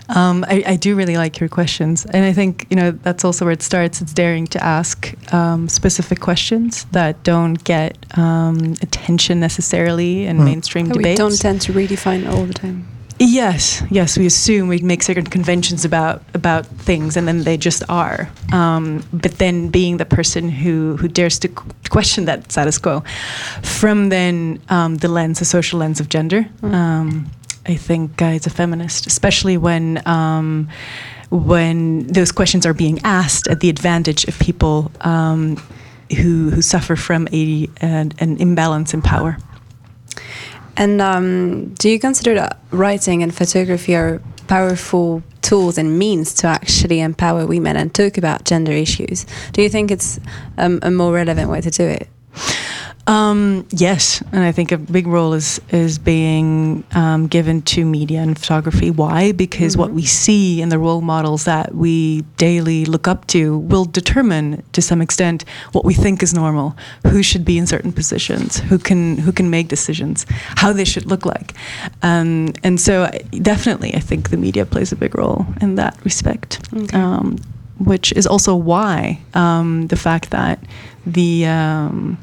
Um, 0.08 0.44
I, 0.48 0.62
I, 0.66 0.76
do 0.76 0.94
really 0.96 1.16
like 1.16 1.40
your 1.40 1.48
questions. 1.48 2.04
And 2.06 2.24
I 2.24 2.32
think, 2.32 2.66
you 2.70 2.76
know, 2.76 2.90
that's 2.90 3.24
also 3.24 3.44
where 3.44 3.52
it 3.52 3.62
starts. 3.62 4.00
It's 4.00 4.12
daring 4.12 4.46
to 4.48 4.62
ask 4.62 5.14
um, 5.32 5.68
specific 5.68 6.20
questions 6.20 6.84
that 6.92 7.22
don't 7.22 7.62
get 7.64 7.96
um, 8.16 8.74
attention 8.82 9.40
necessarily 9.40 10.26
in 10.26 10.38
mm. 10.38 10.44
mainstream 10.44 10.86
that 10.86 10.94
debates. 10.94 11.20
We 11.20 11.24
don't 11.24 11.40
tend 11.40 11.62
to 11.62 11.72
redefine 11.72 12.28
all 12.28 12.44
the 12.44 12.54
time. 12.54 12.86
Yes, 13.26 13.82
yes, 13.90 14.18
we 14.18 14.26
assume 14.26 14.68
we 14.68 14.80
make 14.80 15.02
certain 15.02 15.24
conventions 15.24 15.84
about 15.84 16.22
about 16.34 16.66
things, 16.66 17.16
and 17.16 17.26
then 17.26 17.44
they 17.44 17.56
just 17.56 17.82
are. 17.88 18.28
Um, 18.52 19.02
but 19.14 19.38
then, 19.38 19.70
being 19.70 19.96
the 19.96 20.04
person 20.04 20.50
who 20.50 20.96
who 20.98 21.08
dares 21.08 21.38
to 21.38 21.48
question 21.88 22.26
that 22.26 22.52
status 22.52 22.76
quo, 22.76 23.02
from 23.62 24.10
then 24.10 24.60
um, 24.68 24.96
the 24.96 25.08
lens, 25.08 25.38
the 25.38 25.46
social 25.46 25.78
lens 25.78 26.00
of 26.00 26.10
gender, 26.10 26.46
mm. 26.60 26.74
um, 26.74 27.30
I 27.66 27.76
think 27.76 28.20
uh, 28.20 28.26
is 28.26 28.46
a 28.46 28.50
feminist, 28.50 29.06
especially 29.06 29.56
when 29.56 30.06
um, 30.06 30.68
when 31.30 32.06
those 32.06 32.30
questions 32.30 32.66
are 32.66 32.74
being 32.74 33.00
asked 33.04 33.48
at 33.48 33.60
the 33.60 33.70
advantage 33.70 34.26
of 34.28 34.38
people 34.38 34.92
um, 35.00 35.56
who 36.14 36.50
who 36.50 36.60
suffer 36.60 36.94
from 36.94 37.26
a 37.32 37.70
an, 37.80 38.12
an 38.18 38.36
imbalance 38.36 38.92
in 38.92 39.00
power. 39.00 39.38
And 40.76 41.00
um, 41.00 41.74
do 41.74 41.88
you 41.88 41.98
consider 41.98 42.34
that 42.34 42.58
writing 42.70 43.22
and 43.22 43.34
photography 43.34 43.94
are 43.94 44.20
powerful 44.48 45.22
tools 45.42 45.78
and 45.78 45.98
means 45.98 46.34
to 46.34 46.46
actually 46.46 47.00
empower 47.00 47.46
women 47.46 47.76
and 47.76 47.94
talk 47.94 48.18
about 48.18 48.44
gender 48.44 48.72
issues? 48.72 49.26
Do 49.52 49.62
you 49.62 49.68
think 49.68 49.90
it's 49.90 50.18
um, 50.58 50.80
a 50.82 50.90
more 50.90 51.12
relevant 51.12 51.50
way 51.50 51.60
to 51.60 51.70
do 51.70 51.84
it? 51.84 52.08
Um, 53.06 53.66
yes, 53.70 54.22
and 54.32 54.42
I 54.42 54.52
think 54.52 54.72
a 54.72 54.78
big 54.78 55.06
role 55.06 55.34
is 55.34 55.60
is 55.70 55.98
being 55.98 56.84
um, 56.92 57.26
given 57.26 57.60
to 57.62 57.84
media 57.84 58.20
and 58.20 58.38
photography. 58.38 58.90
Why? 58.90 59.32
Because 59.32 59.72
mm-hmm. 59.72 59.80
what 59.80 59.90
we 59.90 60.04
see 60.04 60.62
in 60.62 60.70
the 60.70 60.78
role 60.78 61.02
models 61.02 61.44
that 61.44 61.74
we 61.74 62.22
daily 62.38 62.86
look 62.86 63.06
up 63.06 63.26
to 63.28 63.58
will 63.58 63.84
determine, 63.84 64.62
to 64.72 64.80
some 64.80 65.02
extent, 65.02 65.44
what 65.72 65.84
we 65.84 65.92
think 65.92 66.22
is 66.22 66.32
normal, 66.32 66.76
who 67.06 67.22
should 67.22 67.44
be 67.44 67.58
in 67.58 67.66
certain 67.66 67.92
positions, 67.92 68.58
who 68.58 68.78
can 68.78 69.18
who 69.18 69.32
can 69.32 69.50
make 69.50 69.68
decisions, 69.68 70.24
how 70.56 70.72
they 70.72 70.84
should 70.84 71.06
look 71.06 71.26
like, 71.26 71.52
um, 72.02 72.54
and 72.62 72.80
so 72.80 73.10
definitely, 73.42 73.94
I 73.94 74.00
think 74.00 74.30
the 74.30 74.38
media 74.38 74.64
plays 74.64 74.92
a 74.92 74.96
big 74.96 75.14
role 75.14 75.46
in 75.60 75.74
that 75.74 75.98
respect. 76.04 76.66
Okay. 76.72 76.96
Um, 76.96 77.36
which 77.78 78.12
is 78.12 78.26
also 78.26 78.54
why 78.54 79.20
um, 79.34 79.88
the 79.88 79.96
fact 79.96 80.30
that 80.30 80.60
the 81.04 81.44
um, 81.44 82.16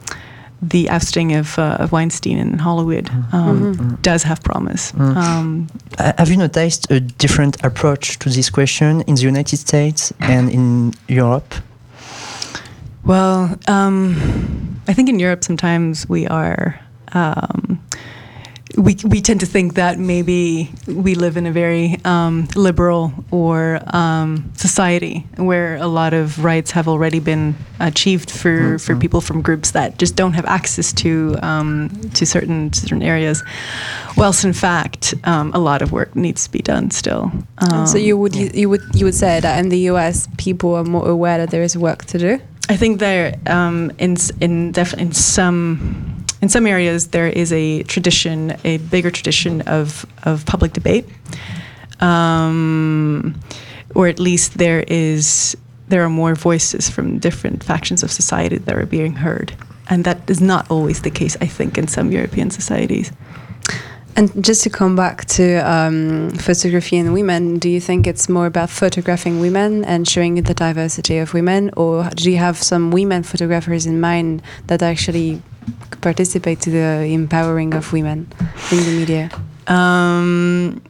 the 0.62 0.90
ousting 0.90 1.34
of, 1.34 1.58
uh, 1.58 1.78
of 1.80 1.92
Weinstein 1.92 2.38
in 2.38 2.60
Hollywood 2.60 3.06
mm-hmm. 3.06 3.36
um, 3.36 3.76
mm-hmm. 3.76 3.96
does 4.02 4.24
have 4.24 4.44
promise. 4.44 4.92
Mm. 4.92 5.16
Um, 5.16 5.68
have 5.98 6.30
you 6.30 6.38
noticed 6.38 6.92
a 6.92 7.00
different 7.00 7.64
approach 7.64 8.20
to 8.20 8.30
this 8.30 8.50
question 8.50 9.02
in 9.02 9.16
the 9.16 9.22
United 9.22 9.58
States 9.58 10.14
and 10.20 10.50
in 10.52 10.94
Europe? 11.08 11.56
Well, 13.04 13.58
um, 13.68 14.80
I 14.88 14.94
think 14.94 15.10
in 15.10 15.20
Europe 15.20 15.44
sometimes 15.44 16.08
we 16.08 16.28
are 16.28 16.80
um, 17.14 17.81
we 18.78 18.96
we 19.06 19.22
tend 19.22 19.40
to 19.40 19.46
think 19.46 19.74
that 19.76 20.00
maybe 20.00 20.72
we 20.88 21.16
live 21.16 21.38
in 21.38 21.46
a 21.46 21.52
very 21.52 21.98
um, 22.06 22.48
liberal 22.56 23.14
or 23.32 23.80
um, 23.88 24.52
society 24.56 25.26
where 25.38 25.76
a 25.78 25.88
lot 25.88 26.14
of 26.14 26.44
rights 26.44 26.72
have 26.72 26.88
already 26.88 27.20
been 27.20 27.56
achieved 27.80 28.30
for, 28.32 28.50
mm-hmm. 28.50 28.78
for 28.78 28.96
people 28.96 29.22
from 29.22 29.42
groups 29.42 29.72
that 29.72 29.98
just 29.98 30.16
don't 30.16 30.34
have 30.34 30.46
access 30.46 30.94
to 30.94 31.36
um, 31.42 31.90
to 32.14 32.26
certain 32.26 32.72
certain 32.74 33.04
areas. 33.04 33.44
Whilst 34.18 34.44
in 34.44 34.54
fact, 34.54 35.14
um, 35.24 35.52
a 35.54 35.60
lot 35.60 35.82
of 35.82 35.92
work 35.92 36.16
needs 36.16 36.46
to 36.46 36.52
be 36.52 36.60
done 36.60 36.92
still. 36.92 37.32
so 37.86 37.98
you 37.98 38.18
would 38.18 38.36
yeah. 38.36 38.44
you, 38.44 38.52
you, 38.54 38.70
would 38.70 38.82
you 38.94 39.06
would 39.06 39.16
say 39.16 39.40
that 39.40 39.60
in 39.60 39.70
the 39.70 39.80
U.S. 39.92 40.28
people 40.38 40.76
are 40.76 40.84
more 40.84 41.08
aware 41.08 41.38
that 41.38 41.52
there 41.52 41.64
is 41.64 41.78
work 41.78 42.06
to 42.06 42.18
do. 42.18 42.40
I 42.70 42.78
think 42.78 43.00
there 43.00 43.36
um, 43.48 43.92
in 43.98 44.16
in 44.40 44.72
def- 44.72 44.94
in 44.94 45.12
some 45.12 46.11
in 46.42 46.50
some 46.50 46.66
areas 46.66 47.08
there 47.10 47.28
is 47.28 47.54
a 47.54 47.84
tradition, 47.84 48.56
a 48.64 48.78
bigger 48.78 49.12
tradition 49.12 49.62
of 49.62 50.06
of 50.24 50.46
public 50.46 50.74
debate, 50.74 51.06
um, 52.00 53.36
or 53.96 54.08
at 54.08 54.20
least 54.20 54.58
there 54.58 54.84
is 54.88 55.56
there 55.88 56.04
are 56.04 56.10
more 56.10 56.36
voices 56.36 56.90
from 56.90 57.20
different 57.20 57.64
factions 57.64 58.04
of 58.04 58.12
society 58.12 58.58
that 58.58 58.76
are 58.76 58.86
being 58.86 59.14
heard, 59.14 59.54
and 59.90 60.04
that 60.06 60.30
is 60.30 60.42
not 60.42 60.70
always 60.72 61.02
the 61.02 61.12
case. 61.12 61.38
I 61.42 61.48
think 61.48 61.78
in 61.78 61.88
some 61.88 62.12
European 62.12 62.50
societies. 62.50 63.12
And 64.14 64.44
just 64.44 64.64
to 64.64 64.70
come 64.70 64.98
back 64.98 65.24
to 65.38 65.60
um, 65.60 66.32
photography 66.32 66.98
and 66.98 67.14
women, 67.14 67.60
do 67.60 67.70
you 67.70 67.80
think 67.80 68.08
it's 68.08 68.28
more 68.28 68.46
about 68.46 68.70
photographing 68.70 69.40
women 69.40 69.86
and 69.86 70.06
showing 70.06 70.36
the 70.36 70.54
diversity 70.54 71.18
of 71.18 71.34
women, 71.34 71.72
or 71.78 72.10
do 72.16 72.30
you 72.30 72.38
have 72.38 72.58
some 72.58 72.92
women 72.92 73.24
photographers 73.24 73.86
in 73.86 74.02
mind 74.02 74.42
that 74.68 74.82
actually 74.82 75.42
participate 76.02 76.62
to 76.62 76.70
the 76.70 77.06
empowering 77.14 77.74
of 77.74 77.92
women 77.94 78.28
in 78.72 78.78
the 78.78 78.96
media? 78.98 79.30
Um, 79.68 80.82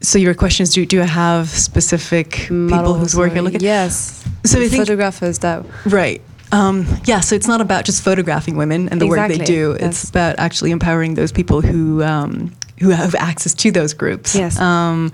so 0.00 0.18
your 0.18 0.34
question 0.34 0.64
is: 0.64 0.70
Do 0.70 0.84
do 0.86 1.00
I 1.00 1.06
have 1.06 1.48
specific 1.48 2.30
people 2.48 2.94
whose 2.94 3.16
work 3.16 3.32
I 3.32 3.40
look 3.40 3.54
at? 3.54 3.62
Yes. 3.62 4.24
So 4.44 4.60
I 4.60 4.68
think 4.68 4.82
photographers 4.82 5.38
that 5.40 5.64
right. 5.86 6.20
Um, 6.52 6.86
yeah, 7.04 7.20
so 7.20 7.34
it's 7.34 7.48
not 7.48 7.60
about 7.60 7.84
just 7.84 8.02
photographing 8.02 8.56
women 8.56 8.88
and 8.88 9.00
the 9.00 9.06
exactly. 9.06 9.38
work 9.38 9.46
they 9.46 9.52
do. 9.52 9.72
It's 9.72 10.08
about 10.08 10.38
actually 10.38 10.70
empowering 10.70 11.14
those 11.14 11.32
people 11.32 11.60
who 11.60 12.02
um, 12.02 12.52
who 12.80 12.90
have 12.90 13.14
access 13.14 13.54
to 13.54 13.70
those 13.70 13.94
groups. 13.94 14.36
Yes. 14.36 14.58
Um, 14.58 15.10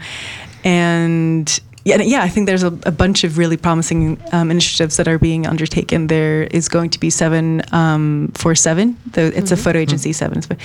and 0.65 1.61
yeah, 1.85 2.03
yeah, 2.03 2.23
I 2.23 2.29
think 2.29 2.47
there's 2.47 2.63
a, 2.63 2.73
a 2.85 2.91
bunch 2.91 3.25
of 3.25 3.39
really 3.39 3.57
promising 3.57 4.21
um, 4.33 4.51
initiatives 4.51 4.97
that 4.99 5.09
are 5.09 5.19
being 5.19 5.47
undertaken. 5.47 6.09
There 6.09 6.43
is 6.45 6.69
going 6.69 6.91
to 6.91 7.01
be 7.01 7.09
seven 7.09 7.63
um, 7.73 8.33
for 8.35 8.55
seven. 8.55 8.97
The, 9.13 9.27
it's 9.27 9.51
mm-hmm. 9.51 9.55
a 9.55 9.57
photo 9.57 9.79
agency, 9.79 10.11
mm-hmm. 10.11 10.41
seven, 10.41 10.59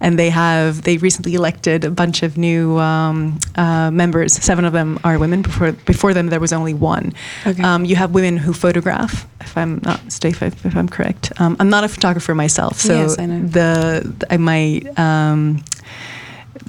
and 0.00 0.18
they 0.18 0.30
have 0.30 0.82
they 0.82 0.96
recently 0.96 1.34
elected 1.34 1.84
a 1.84 1.90
bunch 1.90 2.22
of 2.22 2.38
new 2.38 2.78
um, 2.78 3.38
uh, 3.56 3.90
members. 3.90 4.32
Seven 4.32 4.64
of 4.64 4.72
them 4.72 4.98
are 5.04 5.18
women. 5.18 5.42
Before 5.42 5.72
before 5.72 6.14
them, 6.14 6.28
there 6.28 6.40
was 6.40 6.52
only 6.52 6.74
one. 6.74 7.12
Okay. 7.46 7.62
Um, 7.62 7.84
you 7.84 7.96
have 7.96 8.12
women 8.14 8.38
who 8.38 8.52
photograph. 8.54 9.28
If 9.40 9.56
I'm 9.56 9.80
not 9.82 10.00
if, 10.24 10.42
if 10.42 10.76
I'm 10.76 10.88
correct, 10.88 11.32
um, 11.38 11.56
I'm 11.60 11.68
not 11.68 11.84
a 11.84 11.88
photographer 11.88 12.34
myself, 12.34 12.78
so 12.78 12.94
yes, 12.94 13.18
I 13.18 13.26
know. 13.26 13.46
the 13.46 14.26
I 14.30 14.36
might 14.38 14.98
um, 14.98 15.62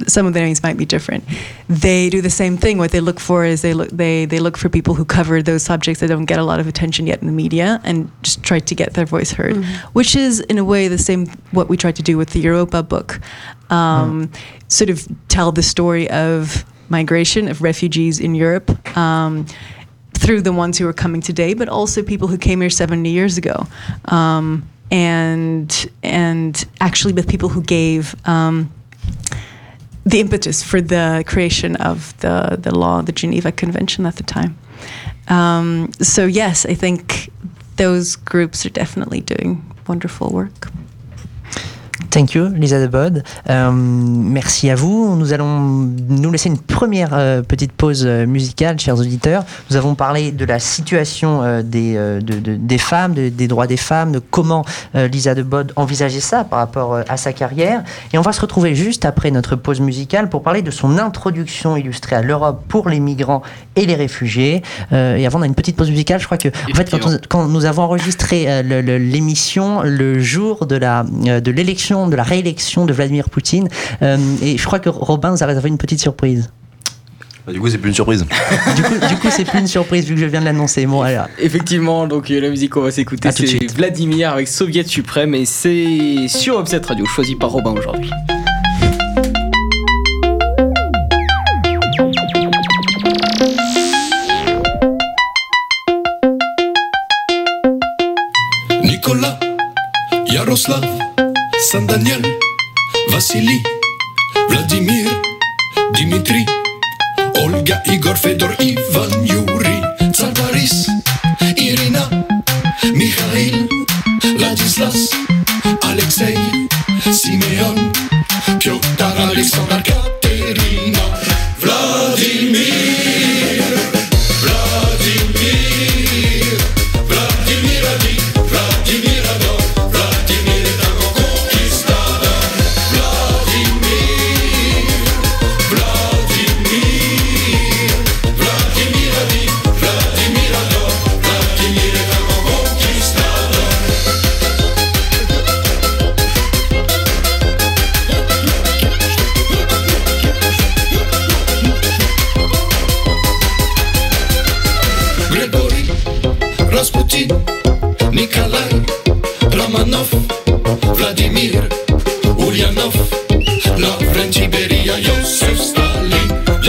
some 0.08 0.26
of 0.26 0.34
the 0.34 0.40
names 0.40 0.64
might 0.64 0.78
be 0.78 0.86
different. 0.86 1.24
They 1.68 2.10
do 2.10 2.22
the 2.22 2.30
same 2.30 2.58
thing. 2.58 2.78
What 2.78 2.92
they 2.92 3.00
look 3.00 3.20
for 3.20 3.46
is 3.46 3.62
they 3.62 3.74
look 3.74 3.90
they 3.90 4.26
they 4.26 4.40
look 4.40 4.58
for 4.58 4.70
people 4.70 4.94
who 4.94 5.06
cover 5.06 5.42
those 5.42 5.64
subjects 5.64 6.00
that 6.02 6.08
don't 6.08 6.26
get 6.26 6.40
a 6.40 6.44
lot 6.44 6.60
of 6.60 6.68
attention 6.68 7.08
yet 7.08 7.22
in 7.22 7.28
the 7.28 7.34
media, 7.34 7.80
and 7.84 8.12
just 8.22 8.44
try 8.44 8.60
to 8.60 8.76
get 8.76 8.94
their 8.94 9.06
voice 9.06 9.32
heard. 9.32 9.56
Mm-hmm. 9.56 9.88
Which 9.94 10.16
is 10.16 10.40
in 10.42 10.58
a 10.58 10.64
way 10.64 10.88
the 10.88 10.98
same 10.98 11.28
what 11.52 11.70
we 11.70 11.78
tried 11.78 11.96
to 11.98 12.04
do 12.04 12.18
with 12.18 12.32
the 12.32 12.40
Europa 12.40 12.84
book, 12.84 13.20
um, 13.70 14.28
mm. 14.28 14.40
sort 14.68 14.90
of 14.90 15.08
tell 15.28 15.52
the 15.52 15.64
story 15.64 16.10
of 16.10 16.66
migration 16.90 17.48
of 17.48 17.62
refugees 17.62 18.20
in 18.20 18.36
Europe. 18.36 18.70
Um, 18.98 19.46
through 20.16 20.42
the 20.42 20.54
ones 20.54 20.78
who 20.78 20.88
are 20.88 20.94
coming 20.94 21.20
today, 21.20 21.54
but 21.54 21.68
also 21.68 22.02
people 22.02 22.30
who 22.30 22.38
came 22.38 22.62
here 22.62 22.70
70 22.70 23.10
years 23.10 23.38
ago, 23.38 23.68
um, 24.06 24.68
and 24.90 25.92
and 26.02 26.66
actually 26.80 27.14
with 27.14 27.28
people 27.28 27.50
who 27.50 27.62
gave 27.62 28.16
um, 28.28 28.72
the 30.05 30.19
impetus 30.19 30.63
for 30.63 30.81
the 30.81 31.24
creation 31.25 31.75
of 31.77 32.17
the, 32.19 32.57
the 32.60 32.75
law, 32.75 33.01
the 33.01 33.12
Geneva 33.12 33.51
Convention 33.51 34.05
at 34.05 34.17
the 34.17 34.24
time. 34.24 34.57
Um, 35.29 35.91
so, 36.01 36.25
yes, 36.25 36.65
I 36.65 36.74
think 36.74 37.31
those 37.77 38.17
groups 38.17 38.65
are 38.65 38.69
definitely 38.69 39.22
doing 39.22 39.63
wonderful 39.88 40.29
work. 40.29 40.73
Thank 42.13 42.36
you, 42.36 42.46
Lisa 42.50 42.79
de 42.79 42.86
Bod. 42.86 43.24
Euh, 43.50 43.72
merci 43.74 44.70
à 44.70 44.75
vous. 44.75 45.15
Nous 45.15 45.34
allons 45.34 45.60
nous 45.60 46.32
laisser 46.32 46.48
une 46.48 46.60
première 46.60 47.10
euh, 47.13 47.41
petite 47.41 47.72
pause 47.72 48.03
euh, 48.05 48.27
musicale, 48.27 48.79
chers 48.79 49.00
auditeurs. 49.00 49.43
Nous 49.72 49.77
avons 49.77 49.96
parlé 49.96 50.32
de 50.32 50.46
la 50.46 50.60
situation 50.60 51.63
des, 51.63 52.20
des 52.22 52.77
femmes, 52.77 53.15
des 53.15 53.48
droits 53.48 53.65
des 53.65 53.77
femmes, 53.77 54.12
de 54.12 54.20
comment 54.20 54.63
Lisa 54.93 55.34
de 55.34 55.41
Bod 55.41 55.74
envisageait 55.75 56.20
ça 56.20 56.43
par 56.43 56.60
rapport 56.60 57.00
à 57.08 57.17
sa 57.17 57.34
carrière. 57.34 57.84
Et 58.13 58.20
on 58.20 58.22
va 58.22 58.32
se 58.32 58.41
retrouver 58.41 58.75
juste 58.75 59.05
après 59.05 59.32
notre 59.32 59.55
pause 59.55 59.79
musicale 59.79 60.29
pour 60.29 60.43
parler 60.43 60.62
de 60.62 60.70
son 60.70 61.00
introduction 61.00 61.77
illustrée 61.77 62.15
à 62.15 62.22
l'Europe 62.22 62.63
pour 62.67 62.89
les 62.89 63.00
migrants 63.00 63.41
et 63.75 63.88
les 63.88 63.96
réfugiés. 63.96 64.62
et 64.91 65.25
avant, 65.25 65.39
on 65.39 65.41
a 65.41 65.48
une 65.48 65.55
petite 65.55 65.75
pause 65.75 65.89
musicale. 65.89 66.20
Je 66.20 66.25
crois 66.25 66.38
que, 66.38 66.50
en 66.50 66.75
fait, 66.75 66.93
quand, 67.27 67.48
nous 67.48 67.65
avons 67.65 67.84
enregistré 67.84 68.62
l'émission 68.63 69.82
le 69.82 70.20
jour 70.20 70.67
de 70.67 71.51
l'élection 71.51 72.02
de 72.07 72.15
la 72.15 72.24
réélection 72.24 72.86
de 72.86 72.93
Vladimir 72.93 73.29
Poutine. 73.29 73.67
Euh, 74.01 74.17
et 74.41 74.57
je 74.57 74.65
crois 74.65 74.79
que 74.79 74.89
Robin 74.89 75.31
nous 75.31 75.43
a 75.43 75.45
réservé 75.45 75.69
une 75.69 75.77
petite 75.77 76.00
surprise. 76.00 76.50
Bah, 77.45 77.51
du 77.51 77.60
coup, 77.60 77.69
c'est 77.69 77.77
plus 77.77 77.89
une 77.89 77.95
surprise. 77.95 78.25
du 78.75 78.83
coup, 78.83 78.93
du 79.10 79.15
coup 79.17 79.27
c'est 79.29 79.43
plus 79.43 79.60
une 79.60 79.67
surprise 79.67 80.05
vu 80.05 80.15
que 80.15 80.22
je 80.22 80.25
viens 80.25 80.39
de 80.39 80.45
l'annoncer. 80.45 80.86
Bon, 80.86 81.01
alors. 81.01 81.27
Effectivement, 81.39 82.07
donc 82.07 82.31
euh, 82.31 82.39
la 82.39 82.50
musique 82.50 82.72
qu'on 82.72 82.81
va 82.81 82.91
s'écouter, 82.91 83.29
c'est 83.31 83.72
Vladimir 83.74 84.31
avec 84.31 84.48
Soviet 84.48 84.86
Suprême 84.86 85.36
et 85.36 85.45
c'est 85.45 86.27
sur 86.27 86.60
Upset 86.60 86.81
Radio, 86.88 87.05
choisi 87.05 87.36
par 87.36 87.50
Robin 87.50 87.72
aujourd'hui. 87.72 88.10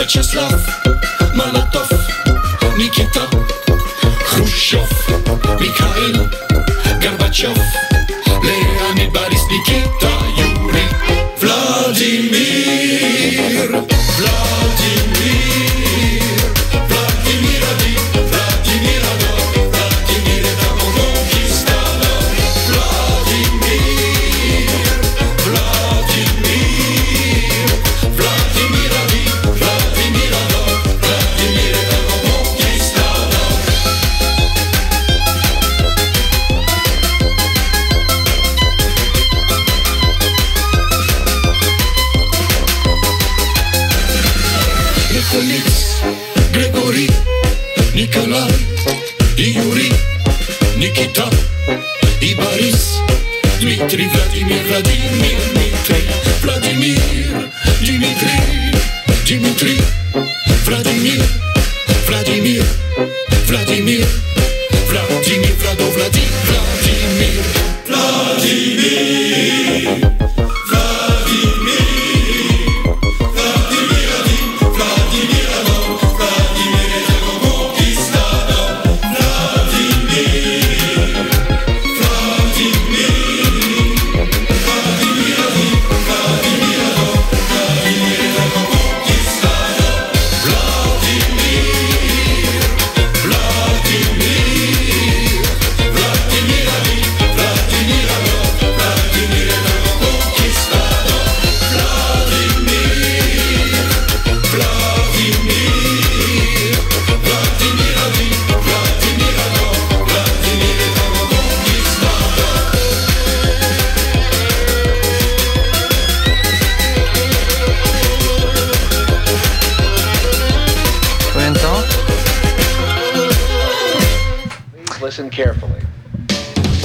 Vyacheslav, 0.05 0.61
Molotov, 1.33 1.89
Nikita, 1.89 1.94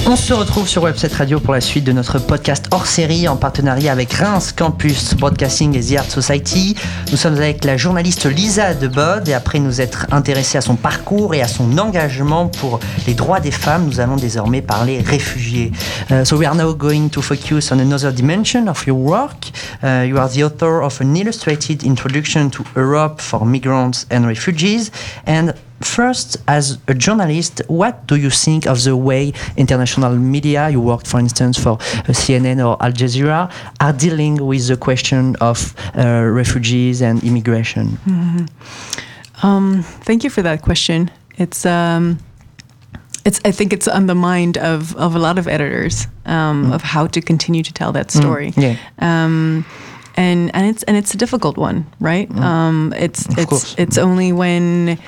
On 0.07 0.15
se 0.17 0.33
retrouve 0.33 0.67
sur 0.67 0.83
Website 0.83 1.13
Radio 1.13 1.39
pour 1.39 1.53
la 1.53 1.61
suite 1.61 1.85
de 1.85 1.93
notre 1.93 2.19
podcast 2.19 2.65
hors 2.71 2.85
série 2.85 3.29
en 3.29 3.37
partenariat 3.37 3.93
avec 3.93 4.11
Reims 4.11 4.51
Campus 4.51 5.13
Broadcasting 5.13 5.77
et 5.77 5.81
The 5.81 5.99
Art 5.99 6.11
Society. 6.11 6.75
Nous 7.11 7.17
sommes 7.17 7.35
avec 7.35 7.63
la 7.63 7.77
journaliste 7.77 8.25
Lisa 8.25 8.73
Debod 8.73 9.29
et 9.29 9.33
après 9.33 9.59
nous 9.59 9.79
être 9.79 10.07
intéressés 10.11 10.57
à 10.57 10.61
son 10.61 10.75
parcours 10.75 11.33
et 11.33 11.41
à 11.41 11.47
son 11.47 11.77
engagement 11.77 12.47
pour 12.47 12.81
les 13.07 13.13
droits 13.13 13.39
des 13.39 13.51
femmes, 13.51 13.85
nous 13.85 14.01
allons 14.01 14.17
désormais 14.17 14.61
parler 14.61 14.99
réfugiés. 14.99 15.71
Uh, 16.09 16.25
so 16.25 16.35
we 16.35 16.45
are 16.45 16.55
now 16.55 16.73
going 16.73 17.07
to 17.07 17.21
focus 17.21 17.71
on 17.71 17.79
another 17.79 18.11
dimension 18.11 18.67
of 18.67 18.85
your 18.85 18.97
work. 18.97 19.51
Uh, 19.81 20.03
you 20.05 20.17
are 20.17 20.29
the 20.29 20.43
author 20.43 20.83
of 20.83 20.99
an 20.99 21.15
illustrated 21.15 21.83
introduction 21.83 22.49
to 22.49 22.65
Europe 22.75 23.21
for 23.21 23.45
migrants 23.45 24.07
and 24.11 24.25
refugees 24.25 24.91
and 25.25 25.53
First, 25.83 26.37
as 26.47 26.77
a 26.87 26.93
journalist, 26.93 27.61
what 27.67 28.07
do 28.07 28.15
you 28.15 28.29
think 28.29 28.65
of 28.65 28.83
the 28.83 28.95
way 28.95 29.33
international 29.57 30.15
media, 30.15 30.69
you 30.69 30.81
worked 30.81 31.07
for 31.07 31.19
instance 31.19 31.57
for 31.57 31.73
uh, 31.73 32.13
CNN 32.13 32.59
or 32.65 32.81
Al 32.83 32.91
Jazeera, 32.91 33.51
are 33.79 33.93
dealing 33.93 34.45
with 34.45 34.67
the 34.67 34.77
question 34.77 35.35
of 35.41 35.73
uh, 35.97 36.23
refugees 36.23 37.01
and 37.01 37.23
immigration? 37.23 37.97
Mm 38.05 38.35
-hmm. 38.35 38.45
um, 39.43 39.83
thank 40.03 40.21
you 40.23 40.31
for 40.31 40.43
that 40.43 40.61
question. 40.61 41.09
It's. 41.37 41.65
Um, 41.65 42.17
it's, 43.23 43.39
I 43.45 43.51
think 43.51 43.71
it's 43.73 43.87
on 43.87 44.07
the 44.07 44.15
mind 44.15 44.57
of, 44.57 44.95
of 44.95 45.15
a 45.15 45.19
lot 45.19 45.37
of 45.37 45.47
editors 45.47 46.07
um, 46.25 46.65
mm. 46.65 46.73
of 46.73 46.81
how 46.81 47.07
to 47.07 47.21
continue 47.21 47.63
to 47.63 47.71
tell 47.71 47.91
that 47.91 48.11
story. 48.11 48.51
Mm, 48.55 48.61
yeah. 48.61 48.75
Um, 48.97 49.65
and 50.17 50.53
and 50.53 50.65
it's 50.65 50.83
and 50.83 50.97
it's 50.97 51.13
a 51.13 51.17
difficult 51.17 51.57
one, 51.57 51.85
right? 51.99 52.29
Mm. 52.29 52.41
Um, 52.41 52.93
it's 52.97 53.25
of 53.25 53.37
it's 53.37 53.49
course. 53.49 53.75
it's 53.77 53.97
only 53.97 54.33
when 54.33 54.99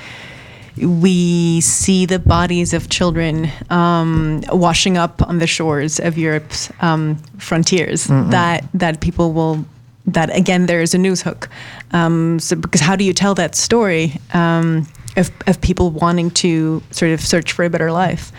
we 0.77 1.61
see 1.61 2.05
the 2.05 2.19
bodies 2.19 2.73
of 2.73 2.89
children 2.89 3.49
um, 3.69 4.43
washing 4.51 4.97
up 4.97 5.21
on 5.27 5.39
the 5.39 5.47
shores 5.47 5.99
of 5.99 6.17
Europe's 6.17 6.71
um, 6.81 7.17
frontiers. 7.37 8.07
Mm-mm. 8.07 8.31
That 8.31 8.65
that 8.73 8.99
people 8.99 9.33
will 9.33 9.65
that 10.05 10.35
again 10.35 10.65
there 10.65 10.81
is 10.81 10.93
a 10.93 10.97
news 10.97 11.21
hook. 11.21 11.49
Um, 11.91 12.39
so 12.39 12.55
because 12.55 12.81
how 12.81 12.95
do 12.95 13.03
you 13.03 13.13
tell 13.13 13.35
that 13.35 13.55
story 13.55 14.19
um, 14.33 14.87
of 15.15 15.31
of 15.47 15.61
people 15.61 15.91
wanting 15.91 16.31
to 16.31 16.81
sort 16.91 17.11
of 17.11 17.21
search 17.21 17.51
for 17.51 17.65
a 17.65 17.69
better 17.69 17.91
life? 17.91 18.31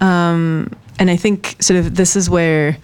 Um, 0.00 0.70
and 0.98 1.10
I 1.10 1.16
think 1.16 1.56
sort 1.60 1.78
of 1.78 1.94
this 1.94 2.16
is 2.16 2.28
where, 2.28 2.76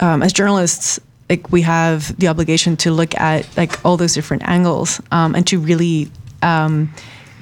um, 0.00 0.22
as 0.22 0.32
journalists, 0.32 0.98
like 1.28 1.52
we 1.52 1.62
have 1.62 2.16
the 2.18 2.28
obligation 2.28 2.76
to 2.78 2.90
look 2.90 3.14
at 3.16 3.46
like 3.56 3.84
all 3.84 3.96
those 3.96 4.14
different 4.14 4.42
angles 4.48 5.00
and 5.10 5.46
to 5.46 5.58
really 5.58 6.10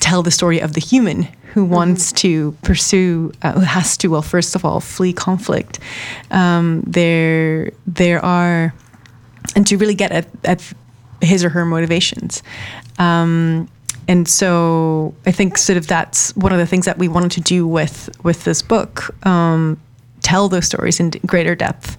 tell 0.00 0.22
the 0.22 0.30
story 0.30 0.60
of 0.60 0.74
the 0.74 0.80
human 0.80 1.24
who 1.52 1.64
mm-hmm. 1.64 1.74
wants 1.74 2.12
to 2.12 2.52
pursue, 2.62 3.32
uh, 3.42 3.52
who 3.52 3.60
has 3.60 3.96
to, 3.98 4.08
well, 4.08 4.22
first 4.22 4.54
of 4.54 4.64
all, 4.64 4.80
flee 4.80 5.12
conflict. 5.12 5.78
Um, 6.30 6.82
there, 6.86 7.72
there 7.86 8.24
are, 8.24 8.74
and 9.54 9.66
to 9.66 9.76
really 9.78 9.94
get 9.94 10.12
at, 10.12 10.28
at 10.44 10.72
his 11.22 11.44
or 11.44 11.48
her 11.48 11.64
motivations. 11.64 12.42
Um, 12.98 13.68
and 14.08 14.28
so 14.28 15.14
I 15.26 15.32
think 15.32 15.58
sort 15.58 15.76
of 15.76 15.86
that's 15.86 16.34
one 16.36 16.52
of 16.52 16.58
the 16.58 16.66
things 16.66 16.84
that 16.84 16.98
we 16.98 17.08
wanted 17.08 17.32
to 17.32 17.40
do 17.40 17.66
with 17.66 18.08
with 18.22 18.44
this 18.44 18.62
book. 18.62 19.14
Um, 19.26 19.80
tell 20.22 20.48
those 20.48 20.66
stories 20.66 21.00
in 21.00 21.10
greater 21.24 21.54
depth 21.54 21.96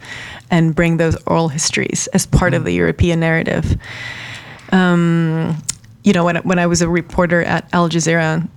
and 0.52 0.76
bring 0.76 0.98
those 0.98 1.16
oral 1.26 1.50
histories 1.50 2.08
as 2.08 2.26
part 2.26 2.54
mm. 2.54 2.58
of 2.58 2.64
the 2.64 2.72
European 2.72 3.20
narrative. 3.20 3.78
Um, 4.72 5.58
you 6.08 6.14
know, 6.14 6.24
when, 6.24 6.38
when 6.38 6.58
I 6.58 6.68
was 6.68 6.82
a 6.82 6.88
reporter 6.88 7.44
at 7.44 7.68
Al 7.74 7.90
Jazeera, 7.90 8.48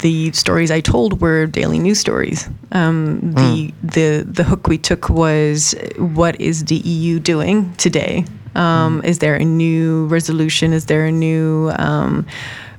the 0.00 0.30
stories 0.30 0.70
I 0.70 0.80
told 0.80 1.20
were 1.20 1.46
daily 1.46 1.80
news 1.80 1.98
stories. 1.98 2.48
Um, 2.70 3.32
the, 3.32 3.40
mm. 3.40 3.72
the, 3.82 4.24
the 4.30 4.44
hook 4.44 4.68
we 4.68 4.78
took 4.78 5.08
was 5.08 5.74
what 5.98 6.40
is 6.40 6.66
the 6.66 6.76
EU 6.76 7.18
doing 7.18 7.74
today? 7.74 8.26
Um, 8.54 9.02
mm. 9.02 9.04
Is 9.04 9.18
there 9.18 9.34
a 9.34 9.44
new 9.44 10.06
resolution? 10.06 10.72
Is 10.72 10.86
there 10.86 11.04
a 11.04 11.10
new. 11.10 11.72
Um, 11.80 12.26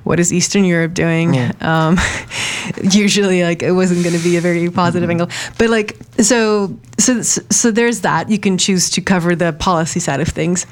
what 0.04 0.18
is 0.18 0.32
Eastern 0.32 0.64
Europe 0.64 0.94
doing? 0.94 1.34
Yeah. 1.34 1.52
Um, 1.60 1.98
usually, 2.90 3.44
like 3.44 3.62
it 3.62 3.72
wasn't 3.72 4.02
going 4.02 4.16
to 4.16 4.24
be 4.24 4.38
a 4.38 4.40
very 4.40 4.70
positive 4.70 5.10
mm-hmm. 5.10 5.22
angle, 5.22 5.54
but 5.58 5.68
like 5.68 5.96
so, 6.18 6.76
so, 6.98 7.20
so 7.20 7.70
there's 7.70 8.00
that. 8.00 8.30
You 8.30 8.38
can 8.38 8.58
choose 8.58 8.88
to 8.90 9.00
cover 9.00 9.36
the 9.36 9.52
policy 9.52 10.00
side 10.00 10.20
of 10.20 10.28
things, 10.28 10.66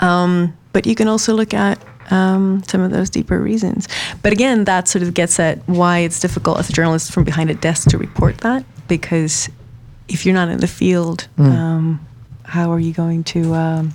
um, 0.00 0.56
but 0.72 0.86
you 0.86 0.94
can 0.94 1.06
also 1.06 1.34
look 1.34 1.52
at 1.52 1.78
um, 2.10 2.62
some 2.66 2.80
of 2.80 2.90
those 2.90 3.10
deeper 3.10 3.38
reasons. 3.40 3.88
But 4.22 4.32
again, 4.32 4.64
that 4.64 4.88
sort 4.88 5.02
of 5.02 5.14
gets 5.14 5.38
at 5.40 5.58
why 5.68 6.00
it's 6.00 6.20
difficult 6.20 6.58
as 6.58 6.70
a 6.70 6.72
journalist 6.72 7.12
from 7.12 7.24
behind 7.24 7.50
a 7.50 7.54
desk 7.54 7.88
to 7.90 7.98
report 7.98 8.38
that 8.38 8.64
because 8.88 9.48
if 10.08 10.24
you're 10.24 10.34
not 10.34 10.48
in 10.48 10.60
the 10.60 10.68
field, 10.68 11.28
mm. 11.38 11.46
um, 11.46 12.06
how 12.44 12.70
are 12.72 12.78
you 12.78 12.92
going 12.92 13.24
to 13.24 13.54
um, 13.54 13.92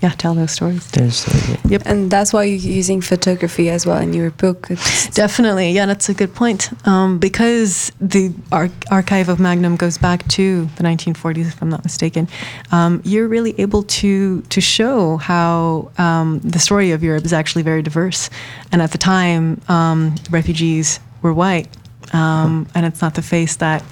yeah, 0.00 0.10
tell 0.10 0.34
those 0.34 0.52
stories. 0.52 0.90
There's, 0.90 1.26
uh, 1.28 1.56
yep. 1.68 1.82
And 1.84 2.10
that's 2.10 2.32
why 2.32 2.44
you're 2.44 2.72
using 2.72 3.00
photography 3.00 3.68
as 3.68 3.86
well 3.86 3.98
in 3.98 4.12
your 4.12 4.30
book. 4.30 4.68
It's 4.70 5.08
Definitely, 5.10 5.72
yeah, 5.72 5.86
that's 5.86 6.08
a 6.08 6.14
good 6.14 6.34
point. 6.34 6.70
Um, 6.86 7.18
because 7.18 7.92
the 8.00 8.32
ar- 8.50 8.70
archive 8.90 9.28
of 9.28 9.38
Magnum 9.38 9.76
goes 9.76 9.98
back 9.98 10.26
to 10.28 10.64
the 10.76 10.82
1940s, 10.82 11.48
if 11.48 11.62
I'm 11.62 11.68
not 11.68 11.84
mistaken. 11.84 12.28
Um, 12.72 13.02
you're 13.04 13.28
really 13.28 13.54
able 13.60 13.82
to 13.82 14.42
to 14.42 14.60
show 14.60 15.18
how 15.18 15.90
um, 15.98 16.40
the 16.40 16.58
story 16.58 16.92
of 16.92 17.02
Europe 17.02 17.24
is 17.24 17.32
actually 17.32 17.62
very 17.62 17.82
diverse. 17.82 18.30
And 18.72 18.80
at 18.80 18.92
the 18.92 18.98
time, 18.98 19.60
um, 19.68 20.14
refugees 20.30 21.00
were 21.22 21.34
white 21.34 21.68
um, 22.12 22.66
and 22.74 22.86
it's 22.86 23.02
not 23.02 23.14
the 23.14 23.22
face 23.22 23.56
that 23.56 23.84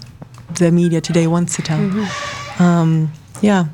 the 0.59 0.71
media 0.71 1.01
today 1.01 1.27
wants 1.27 1.57
to 1.57 1.63
tell. 1.63 1.79
Mm-hmm. 1.79 2.63
Yeah, 3.41 3.67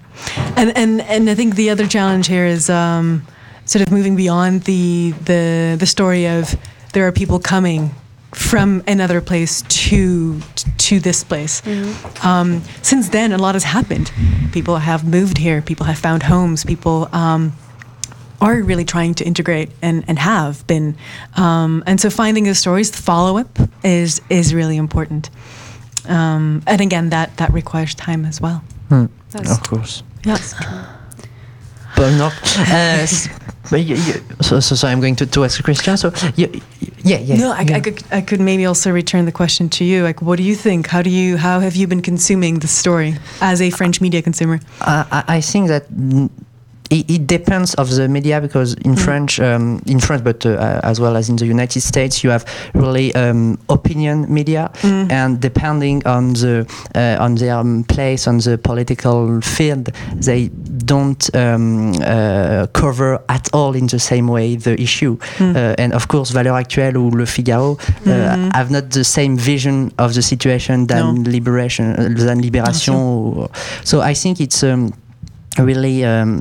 and 0.56 0.76
and 0.76 1.00
and 1.02 1.30
I 1.30 1.34
think 1.34 1.54
the 1.54 1.70
other 1.70 1.86
challenge 1.86 2.26
here 2.26 2.46
is 2.46 2.68
um, 2.70 3.26
sort 3.64 3.82
of 3.82 3.92
moving 3.92 4.16
beyond 4.16 4.62
the 4.62 5.12
the 5.24 5.76
the 5.78 5.86
story 5.86 6.26
of 6.26 6.54
there 6.92 7.06
are 7.06 7.12
people 7.12 7.38
coming 7.38 7.90
from 8.34 8.82
another 8.86 9.20
place 9.20 9.62
to 9.62 10.40
to 10.78 11.00
this 11.00 11.24
place. 11.24 11.60
Mm-hmm. 11.62 12.26
Um, 12.26 12.62
since 12.82 13.08
then, 13.08 13.32
a 13.32 13.38
lot 13.38 13.54
has 13.54 13.64
happened. 13.64 14.12
People 14.52 14.76
have 14.76 15.04
moved 15.04 15.38
here. 15.38 15.62
People 15.62 15.86
have 15.86 15.98
found 15.98 16.22
homes. 16.22 16.64
People 16.64 17.08
um, 17.12 17.52
are 18.40 18.62
really 18.62 18.84
trying 18.84 19.14
to 19.14 19.24
integrate 19.24 19.70
and, 19.80 20.04
and 20.06 20.18
have 20.18 20.66
been. 20.66 20.96
Um, 21.36 21.82
and 21.86 22.00
so, 22.00 22.10
finding 22.10 22.44
those 22.44 22.58
stories, 22.58 22.90
the 22.90 23.02
follow 23.02 23.38
up 23.38 23.58
is 23.82 24.20
is 24.28 24.54
really 24.54 24.76
important. 24.76 25.30
Um, 26.06 26.62
and 26.66 26.80
again, 26.80 27.10
that 27.10 27.36
that 27.38 27.52
requires 27.52 27.94
time 27.94 28.24
as 28.24 28.40
well. 28.40 28.62
Hmm. 28.88 29.06
Of 29.34 29.62
course. 29.68 30.02
Yes. 30.24 30.54
But 31.96 32.16
not. 32.16 32.32
Uh, 32.56 33.06
but 33.70 33.84
you, 33.84 33.96
you, 33.96 34.14
so, 34.40 34.60
so, 34.60 34.74
so 34.74 34.88
I'm 34.88 35.00
going 35.00 35.16
to, 35.16 35.26
to 35.26 35.44
ask 35.44 35.62
Christian. 35.62 35.96
So, 35.96 36.12
you, 36.36 36.60
yeah, 37.04 37.18
yeah. 37.18 37.36
No, 37.36 37.52
I, 37.52 37.62
yeah. 37.62 37.76
I, 37.76 37.80
could, 37.80 38.02
I 38.10 38.20
could 38.20 38.40
maybe 38.40 38.66
also 38.66 38.90
return 38.90 39.26
the 39.26 39.32
question 39.32 39.68
to 39.70 39.84
you. 39.84 40.02
Like, 40.02 40.20
what 40.20 40.36
do 40.36 40.42
you 40.42 40.54
think? 40.54 40.88
How 40.88 41.02
do 41.02 41.10
you, 41.10 41.36
how 41.36 41.60
have 41.60 41.76
you 41.76 41.86
been 41.86 42.02
consuming 42.02 42.58
the 42.58 42.66
story 42.66 43.14
as 43.40 43.62
a 43.62 43.70
French 43.70 44.00
media 44.00 44.22
consumer? 44.22 44.60
Uh, 44.80 45.04
I, 45.10 45.36
I 45.36 45.40
think 45.40 45.68
that 45.68 45.86
it, 46.94 47.10
it, 47.10 47.26
depends 47.26 47.74
of 47.74 47.90
the 47.90 48.08
media 48.08 48.40
because 48.40 48.74
in 48.74 48.94
mm. 48.94 48.98
French, 48.98 49.40
um, 49.40 49.82
in 49.86 49.98
France, 49.98 50.22
but 50.22 50.46
uh, 50.46 50.80
as 50.84 51.00
well 51.00 51.16
as 51.16 51.28
in 51.28 51.36
the 51.36 51.46
United 51.46 51.80
States, 51.80 52.22
you 52.22 52.30
have 52.30 52.44
really 52.72 53.12
um, 53.14 53.58
opinion 53.68 54.32
media, 54.32 54.70
mm. 54.74 55.10
and 55.10 55.40
depending 55.40 56.06
on 56.06 56.34
the 56.34 56.66
uh, 56.94 57.16
on 57.24 57.34
their 57.34 57.56
um, 57.56 57.84
place 57.84 58.28
on 58.28 58.38
the 58.38 58.56
political 58.58 59.40
field, 59.40 59.90
they 60.14 60.48
don't 60.86 61.34
um, 61.34 61.92
uh, 62.02 62.66
cover 62.72 63.20
at 63.28 63.48
all 63.52 63.74
in 63.74 63.86
the 63.88 63.98
same 63.98 64.28
way 64.28 64.54
the 64.56 64.80
issue. 64.80 65.16
Mm. 65.38 65.56
Uh, 65.56 65.74
and 65.78 65.92
of 65.92 66.06
course, 66.06 66.30
Valeurs 66.30 66.60
Actuelles 66.60 66.96
or 66.96 67.18
Le 67.18 67.26
Figaro 67.26 67.76
-hmm. 67.76 68.52
have 68.52 68.70
not 68.70 68.90
the 68.90 69.04
same 69.04 69.36
vision 69.36 69.90
of 69.96 70.12
the 70.12 70.22
situation 70.22 70.86
than 70.86 71.14
no. 71.14 71.30
Liberation, 71.30 71.86
uh, 71.98 72.26
than 72.26 72.40
Libération. 72.40 73.48
So 73.82 74.00
I 74.10 74.14
think 74.14 74.38
it's 74.38 74.62
um, 74.62 74.92
really 75.58 76.04
um, 76.04 76.40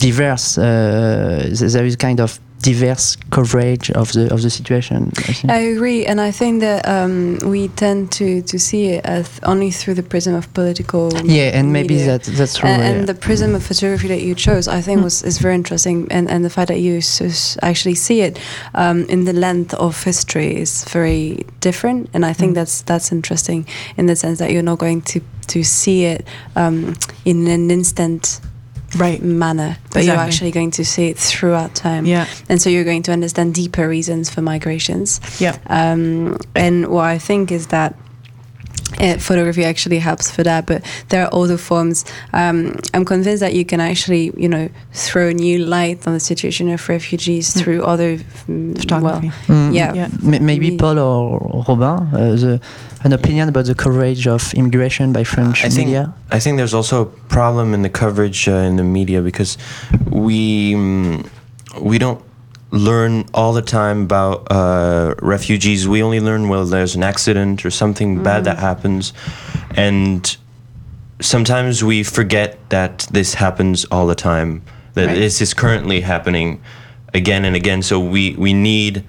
diverse. 0.00 0.58
Uh, 0.58 1.54
there 1.74 1.84
is 1.84 1.96
kind 1.96 2.20
of 2.20 2.40
diverse 2.62 3.16
coverage 3.30 3.90
of 3.92 4.12
the 4.12 4.32
of 4.32 4.42
the 4.42 4.50
situation. 4.50 5.12
I, 5.48 5.56
I 5.56 5.58
agree, 5.74 6.06
and 6.06 6.20
I 6.20 6.30
think 6.30 6.60
that 6.60 6.86
um, 6.86 7.38
we 7.44 7.68
tend 7.68 8.12
to, 8.12 8.42
to 8.42 8.58
see 8.58 8.88
it 8.88 9.04
as 9.04 9.40
only 9.42 9.70
through 9.70 9.94
the 9.94 10.02
prism 10.02 10.34
of 10.34 10.52
political. 10.52 11.10
Yeah, 11.24 11.58
and 11.58 11.72
media. 11.72 11.72
maybe 11.72 11.96
that 12.04 12.22
that's 12.24 12.58
true. 12.58 12.68
And, 12.68 12.82
yeah. 12.82 12.90
and, 12.90 13.08
the 13.08 13.14
prism 13.14 13.54
of 13.54 13.62
photography 13.62 14.08
that 14.08 14.22
you 14.22 14.34
chose, 14.34 14.68
I 14.68 14.80
think, 14.80 15.00
mm. 15.00 15.04
was 15.04 15.22
is 15.22 15.38
very 15.38 15.54
interesting, 15.54 16.06
and 16.10 16.30
and 16.30 16.44
the 16.44 16.50
fact 16.50 16.68
that 16.68 16.80
you 16.80 17.00
actually 17.62 17.94
see 17.94 18.20
it 18.20 18.38
um, 18.74 19.04
in 19.08 19.24
the 19.24 19.32
length 19.32 19.74
of 19.74 20.04
history 20.04 20.56
is 20.56 20.84
very 20.84 21.46
different, 21.60 22.10
and 22.12 22.24
I 22.24 22.32
think 22.32 22.52
mm. 22.52 22.56
that's 22.56 22.82
that's 22.82 23.12
interesting 23.12 23.66
in 23.96 24.06
the 24.06 24.16
sense 24.16 24.38
that 24.38 24.50
you're 24.52 24.62
not 24.62 24.78
going 24.78 25.02
to 25.02 25.20
to 25.48 25.64
see 25.64 26.04
it 26.04 26.26
um, 26.56 26.94
in 27.24 27.48
an 27.48 27.70
instant 27.70 28.40
right 28.96 29.22
manner, 29.22 29.76
but 29.90 29.98
exactly. 29.98 30.06
you're 30.06 30.16
actually 30.16 30.50
going 30.50 30.70
to 30.72 30.84
see 30.84 31.08
it 31.08 31.18
throughout 31.18 31.74
time. 31.74 32.06
Yeah. 32.06 32.26
And 32.48 32.60
so 32.60 32.70
you're 32.70 32.84
going 32.84 33.02
to 33.04 33.12
understand 33.12 33.54
deeper 33.54 33.88
reasons 33.88 34.30
for 34.30 34.42
migrations. 34.42 35.20
Yeah. 35.40 35.58
Um, 35.66 36.38
and 36.54 36.88
what 36.88 37.04
I 37.04 37.18
think 37.18 37.52
is 37.52 37.68
that 37.68 37.94
uh, 38.98 39.16
photography 39.18 39.64
actually 39.64 39.98
helps 39.98 40.30
for 40.30 40.42
that 40.42 40.66
but 40.66 40.84
there 41.08 41.24
are 41.24 41.34
other 41.34 41.56
forms 41.56 42.04
um, 42.32 42.76
i'm 42.92 43.04
convinced 43.04 43.40
that 43.40 43.54
you 43.54 43.64
can 43.64 43.80
actually 43.80 44.32
you 44.36 44.48
know 44.48 44.68
throw 44.92 45.30
new 45.30 45.58
light 45.64 46.06
on 46.06 46.12
the 46.12 46.20
situation 46.20 46.68
of 46.68 46.88
refugees 46.88 47.54
mm. 47.54 47.60
through 47.62 47.82
other 47.84 48.16
mm, 48.18 48.76
photography 48.78 49.30
well, 49.48 49.70
mm. 49.70 49.74
yeah, 49.74 49.94
yeah. 49.94 50.08
maybe 50.40 50.76
paul 50.76 50.98
or 50.98 51.64
robin 51.68 52.14
uh, 52.14 52.34
the 52.34 52.60
an 53.02 53.12
opinion 53.12 53.48
about 53.48 53.64
the 53.64 53.74
coverage 53.74 54.26
of 54.26 54.52
immigration 54.54 55.12
by 55.12 55.24
French 55.24 55.64
I 55.64 55.68
media? 55.68 56.14
I 56.30 56.38
think 56.38 56.56
there's 56.56 56.74
also 56.74 57.02
a 57.02 57.06
problem 57.06 57.72
in 57.74 57.82
the 57.82 57.88
coverage 57.88 58.48
uh, 58.48 58.52
in 58.52 58.76
the 58.76 58.84
media 58.84 59.22
because 59.22 59.56
we 60.10 60.74
um, 60.74 61.28
we 61.80 61.98
don't 61.98 62.22
learn 62.70 63.24
all 63.34 63.52
the 63.52 63.62
time 63.62 64.02
about 64.02 64.46
uh, 64.50 65.14
refugees. 65.22 65.88
We 65.88 66.02
only 66.02 66.20
learn 66.20 66.48
when 66.48 66.68
there's 66.70 66.94
an 66.94 67.02
accident 67.02 67.64
or 67.64 67.70
something 67.70 68.18
mm. 68.18 68.24
bad 68.24 68.44
that 68.44 68.58
happens, 68.58 69.12
and 69.74 70.36
sometimes 71.20 71.82
we 71.82 72.02
forget 72.02 72.58
that 72.70 73.06
this 73.10 73.34
happens 73.34 73.84
all 73.86 74.06
the 74.06 74.14
time. 74.14 74.62
That 74.94 75.06
right. 75.06 75.14
this 75.14 75.40
is 75.40 75.54
currently 75.54 76.00
happening 76.00 76.60
again 77.14 77.44
and 77.44 77.56
again. 77.56 77.82
So 77.82 77.98
we 77.98 78.34
we 78.34 78.52
need 78.52 79.04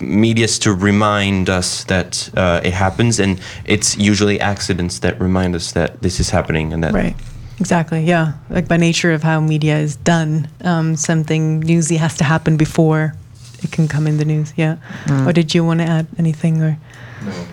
medias 0.00 0.58
to 0.60 0.74
remind 0.74 1.48
us 1.48 1.84
that 1.84 2.30
uh, 2.36 2.60
it 2.64 2.72
happens, 2.72 3.20
and 3.20 3.40
it's 3.64 3.96
usually 3.96 4.40
accidents 4.40 5.00
that 5.00 5.20
remind 5.20 5.54
us 5.54 5.72
that 5.72 6.02
this 6.02 6.20
is 6.20 6.30
happening 6.30 6.72
and 6.72 6.82
that. 6.84 6.92
Right. 6.92 7.16
Exactly. 7.58 8.04
Yeah. 8.04 8.34
Like 8.50 8.68
by 8.68 8.76
nature 8.76 9.12
of 9.12 9.22
how 9.22 9.40
media 9.40 9.78
is 9.78 9.96
done, 9.96 10.48
um, 10.60 10.94
something 10.96 11.60
newsy 11.60 11.96
has 11.96 12.14
to 12.18 12.24
happen 12.24 12.56
before 12.56 13.14
it 13.62 13.72
can 13.72 13.88
come 13.88 14.06
in 14.06 14.18
the 14.18 14.24
news. 14.24 14.52
Yeah. 14.56 14.76
Mm. 15.04 15.26
Or 15.26 15.32
did 15.32 15.54
you 15.54 15.64
want 15.64 15.80
to 15.80 15.86
add 15.86 16.06
anything 16.18 16.62
or? 16.62 16.78
No. 17.24 17.32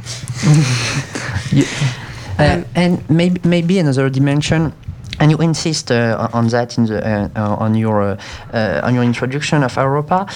yeah. 1.51 1.65
uh, 2.37 2.63
and 2.75 3.09
maybe 3.09 3.39
maybe 3.45 3.79
another 3.79 4.09
dimension 4.09 4.73
and 5.23 5.31
you 5.31 5.37
insist 5.37 5.89
uh, 5.89 6.27
on 6.33 6.49
that 6.49 6.77
in 6.77 6.85
the 6.85 6.99
uh, 6.99 7.29
uh 7.35 7.65
on 7.65 7.75
your 7.75 8.01
uh, 8.01 8.17
uh, 8.53 8.81
on 8.83 8.93
your 8.93 9.03
introduction 9.03 9.63
of 9.63 9.75
Europa. 9.77 10.27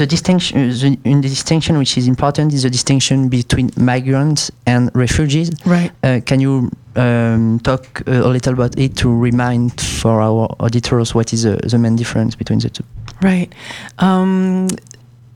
the 0.00 0.06
distinction, 0.06 0.68
the, 0.68 0.98
the, 1.02 1.28
distinction 1.28 1.78
which 1.78 1.96
is 1.96 2.06
important 2.06 2.52
is 2.52 2.62
the 2.62 2.68
distinction 2.68 3.30
between 3.30 3.70
migrants 3.78 4.50
and 4.66 4.90
refugees. 4.94 5.50
Right. 5.64 5.90
can 6.26 6.40
you 6.40 6.70
um, 6.96 7.58
talk 7.60 8.02
a 8.06 8.28
little 8.28 8.52
about 8.52 8.78
it 8.78 8.96
to 8.96 9.08
remind 9.08 9.80
for 9.80 10.20
our 10.20 10.54
auditors 10.60 11.14
what 11.14 11.32
is 11.32 11.44
the, 11.44 11.56
the 11.70 11.78
main 11.78 11.96
difference 11.96 12.36
between 12.36 12.58
the 12.58 12.68
two? 12.68 12.84
Right. 13.22 13.50
Um, 13.98 14.68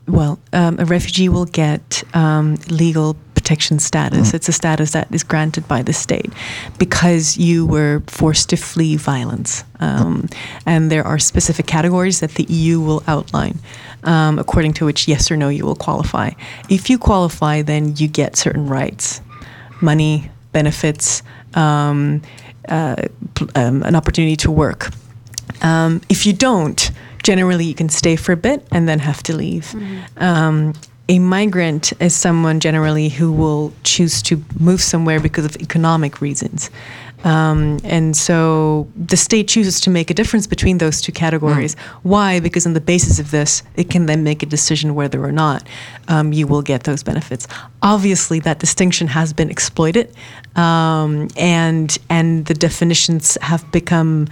well, 0.07 0.37
um, 0.51 0.79
a 0.79 0.85
refugee 0.85 1.29
will 1.29 1.45
get 1.45 2.03
um, 2.13 2.57
legal 2.69 3.15
protection 3.43 3.77
status. 3.77 4.31
Mm. 4.31 4.35
It's 4.35 4.47
a 4.47 4.53
status 4.53 4.91
that 4.91 5.07
is 5.11 5.21
granted 5.21 5.67
by 5.67 5.83
the 5.83 5.91
state 5.91 6.31
because 6.79 7.37
you 7.37 7.65
were 7.65 8.01
forced 8.07 8.49
to 8.51 8.55
flee 8.55 8.95
violence. 8.95 9.65
Um, 9.81 10.29
and 10.65 10.89
there 10.89 11.05
are 11.05 11.19
specific 11.19 11.67
categories 11.67 12.21
that 12.21 12.35
the 12.35 12.45
EU 12.45 12.79
will 12.79 13.03
outline, 13.05 13.59
um, 14.05 14.39
according 14.39 14.73
to 14.75 14.85
which 14.85 15.09
yes 15.09 15.29
or 15.29 15.35
no 15.35 15.49
you 15.49 15.65
will 15.65 15.75
qualify. 15.75 16.31
If 16.69 16.89
you 16.89 16.97
qualify, 16.97 17.63
then 17.63 17.97
you 17.97 18.07
get 18.07 18.37
certain 18.37 18.67
rights 18.67 19.21
money, 19.81 20.31
benefits, 20.53 21.21
um, 21.55 22.21
uh, 22.69 22.95
um, 23.55 23.83
an 23.83 23.95
opportunity 23.95 24.37
to 24.37 24.49
work. 24.49 24.89
Um, 25.61 25.99
if 26.07 26.25
you 26.25 26.31
don't, 26.31 26.91
generally 27.23 27.65
you 27.65 27.73
can 27.73 27.89
stay 27.89 28.15
for 28.15 28.31
a 28.31 28.37
bit 28.37 28.65
and 28.71 28.87
then 28.87 28.99
have 28.99 29.21
to 29.23 29.35
leave. 29.35 29.65
Mm-hmm. 29.75 30.23
A 31.09 31.19
migrant 31.19 31.91
is 32.01 32.15
someone 32.15 32.59
generally 32.61 33.09
who 33.09 33.31
will 33.31 33.73
choose 33.83 34.21
to 34.23 34.41
move 34.57 34.81
somewhere 34.81 35.19
because 35.19 35.43
of 35.43 35.57
economic 35.57 36.21
reasons. 36.21 36.69
Um, 37.23 37.79
and 37.83 38.15
so 38.15 38.87
the 38.95 39.15
state 39.15 39.47
chooses 39.47 39.79
to 39.81 39.89
make 39.89 40.09
a 40.09 40.13
difference 40.13 40.45
between 40.45 40.77
those 40.77 41.01
two 41.01 41.11
categories. 41.11 41.75
Mm. 41.75 41.79
Why? 42.03 42.39
Because 42.39 42.65
on 42.65 42.73
the 42.73 42.81
basis 42.81 43.19
of 43.19 43.31
this, 43.31 43.63
it 43.75 43.89
can 43.89 44.05
then 44.05 44.23
make 44.23 44.43
a 44.43 44.45
decision 44.45 44.95
whether 44.95 45.23
or 45.23 45.31
not 45.31 45.67
um, 46.09 46.33
you 46.33 46.47
will 46.47 46.61
get 46.61 46.83
those 46.83 47.03
benefits. 47.03 47.47
Obviously, 47.81 48.39
that 48.41 48.59
distinction 48.59 49.07
has 49.07 49.31
been 49.31 49.49
exploited, 49.49 50.13
um, 50.55 51.29
and 51.37 51.97
and 52.09 52.45
the 52.45 52.53
definitions 52.53 53.37
have 53.41 53.69
become 53.71 54.27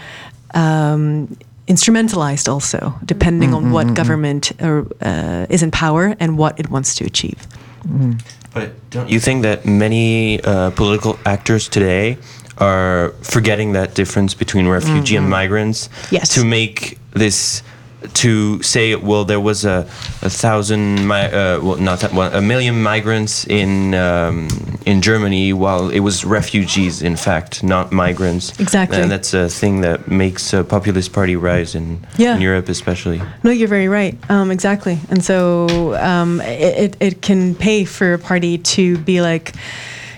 um, 0.53 1.37
instrumentalized 1.71 2.47
also, 2.47 2.93
depending 3.05 3.51
mm-hmm, 3.51 3.67
on 3.67 3.71
what 3.71 3.85
mm-hmm. 3.85 4.01
government 4.01 4.51
or, 4.61 4.85
uh, 5.01 5.45
is 5.49 5.63
in 5.63 5.71
power 5.71 6.15
and 6.19 6.37
what 6.37 6.59
it 6.59 6.69
wants 6.69 6.95
to 6.95 7.05
achieve. 7.05 7.39
Mm. 7.87 8.21
But 8.53 8.67
don't 8.89 9.09
you 9.09 9.19
think 9.19 9.43
that 9.43 9.65
many 9.65 10.41
uh, 10.43 10.71
political 10.71 11.17
actors 11.25 11.69
today 11.69 12.17
are 12.57 13.13
forgetting 13.23 13.73
that 13.73 13.95
difference 13.95 14.33
between 14.33 14.67
refugee 14.67 15.15
mm-hmm. 15.15 15.23
and 15.23 15.29
migrants 15.29 15.89
yes. 16.11 16.35
to 16.35 16.43
make 16.45 16.99
this 17.13 17.63
to 18.13 18.61
say, 18.63 18.95
well, 18.95 19.25
there 19.25 19.39
was 19.39 19.63
a, 19.65 19.87
a 20.21 20.29
thousand, 20.29 21.07
mi- 21.07 21.13
uh, 21.15 21.59
well, 21.61 21.77
not 21.77 21.99
that, 21.99 22.13
well, 22.13 22.33
a 22.33 22.41
million 22.41 22.81
migrants 22.81 23.45
in 23.45 23.93
um, 23.93 24.47
in 24.85 25.01
Germany, 25.01 25.53
while 25.53 25.89
it 25.89 25.99
was 25.99 26.25
refugees, 26.25 27.01
in 27.01 27.15
fact, 27.15 27.63
not 27.63 27.91
migrants. 27.91 28.59
Exactly. 28.59 28.99
and 29.01 29.11
that's 29.11 29.33
a 29.33 29.47
thing 29.47 29.81
that 29.81 30.07
makes 30.07 30.53
a 30.53 30.63
populist 30.63 31.13
party 31.13 31.35
rise 31.35 31.75
in, 31.75 31.99
Yeah. 32.17 32.35
in 32.35 32.41
Europe, 32.41 32.69
especially. 32.69 33.21
No, 33.43 33.51
you're 33.51 33.67
very 33.67 33.87
right. 33.87 34.17
Um, 34.29 34.49
exactly. 34.51 34.97
And 35.09 35.23
so 35.23 35.95
um, 35.95 36.41
it, 36.41 36.77
it, 36.77 36.97
it 36.99 37.21
can 37.21 37.53
pay 37.55 37.85
for 37.85 38.13
a 38.13 38.19
party 38.19 38.57
to 38.57 38.97
be 38.97 39.21
like, 39.21 39.53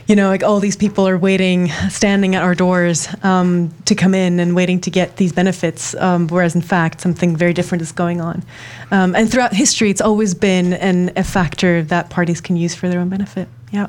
you 0.08 0.16
know, 0.16 0.30
like 0.30 0.44
all 0.44 0.60
these 0.60 0.76
people 0.76 1.08
are 1.08 1.18
waiting, 1.18 1.70
standing 1.89 2.36
at 2.36 2.44
our 2.44 2.56
doors 2.56 3.08
um, 3.24 3.74
to 3.86 3.96
come 3.96 4.13
in 4.13 4.39
and 4.39 4.56
waiting 4.56 4.82
to 4.82 4.92
get 4.92 5.18
these 5.18 5.32
benefits, 5.32 5.96
um, 5.96 6.28
whereas 6.28 6.56
in 6.56 6.62
fact 6.62 7.02
something 7.02 7.36
very 7.36 7.54
different 7.54 7.82
is 7.82 7.92
going 7.92 8.20
on. 8.20 8.44
Um, 8.92 9.16
and 9.16 9.32
throughout 9.32 9.54
history, 9.54 9.89
it's 9.89 10.02
always 10.02 10.34
been 10.34 10.74
an, 10.74 11.12
a 11.16 11.24
factor 11.24 11.84
that 11.84 12.10
parties 12.10 12.42
can 12.42 12.58
use 12.58 12.76
for 12.76 12.89
their 12.89 13.00
own 13.00 13.10
benefit. 13.10 13.48
Yeah. 13.72 13.88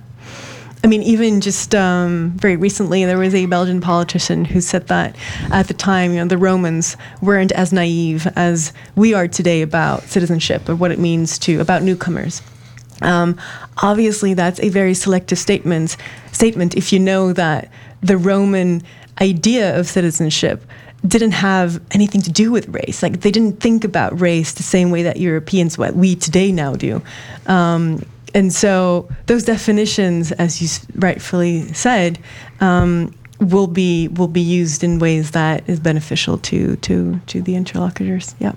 I 0.85 0.87
mean, 0.87 1.03
even 1.03 1.41
just 1.41 1.75
um, 1.75 2.33
very 2.37 2.57
recently, 2.57 3.07
there 3.07 3.17
was 3.17 3.35
a 3.35 3.47
Belgian 3.47 3.81
politician 3.81 4.45
who 4.45 4.61
said 4.61 4.89
that 4.89 5.17
at 5.51 5.67
the 5.67 5.73
time, 5.73 6.13
you 6.13 6.19
know, 6.19 6.27
the 6.27 6.37
Romans 6.37 6.99
weren't 7.23 7.53
as 7.53 7.73
naive 7.73 8.27
as 8.37 8.75
we 8.95 9.15
are 9.15 9.27
today 9.27 9.63
about 9.63 10.03
citizenship 10.03 10.69
or 10.69 10.77
what 10.77 10.91
it 10.91 10.99
means 10.99 11.39
to 11.39 11.59
about 11.61 11.83
newcomers. 11.83 12.43
Um, 13.03 13.39
obviously, 13.83 14.35
that's 14.35 14.61
a 14.61 14.69
very 14.69 14.95
selective 14.95 15.39
statement. 15.39 15.97
Statement 16.33 16.77
if 16.77 16.93
you 16.93 16.99
know 16.99 17.33
that 17.33 17.71
the 18.01 18.17
Roman 18.17 18.83
idea 19.21 19.79
of 19.79 19.87
citizenship 19.87 20.65
didn't 21.07 21.33
have 21.33 21.81
anything 21.91 22.23
to 22.23 22.33
do 22.33 22.51
with 22.51 22.69
race. 22.69 23.03
Like 23.03 23.21
they 23.21 23.31
didn't 23.31 23.61
think 23.61 23.85
about 23.85 24.19
race 24.19 24.53
the 24.53 24.63
same 24.63 24.91
way 24.91 25.03
that 25.03 25.19
Europeans, 25.19 25.77
what 25.77 25.95
we 25.95 26.17
today 26.17 26.51
now 26.51 26.75
do. 26.75 27.03
Um, 27.47 28.05
and 28.35 28.53
so 28.53 29.09
those 29.27 29.45
definitions, 29.45 30.33
as 30.33 30.61
you 30.61 30.69
rightfully 30.97 31.73
said, 31.73 32.19
um, 32.61 33.15
will 33.41 33.67
be 33.67 34.09
will 34.09 34.29
be 34.29 34.41
used 34.41 34.83
in 34.83 34.99
ways 34.99 35.33
that 35.33 35.69
is 35.69 35.79
beneficial 35.79 36.39
to 36.39 36.77
to 36.77 37.21
to 37.27 37.43
the 37.43 37.55
interlocutors. 37.55 38.35
Yeah. 38.39 38.53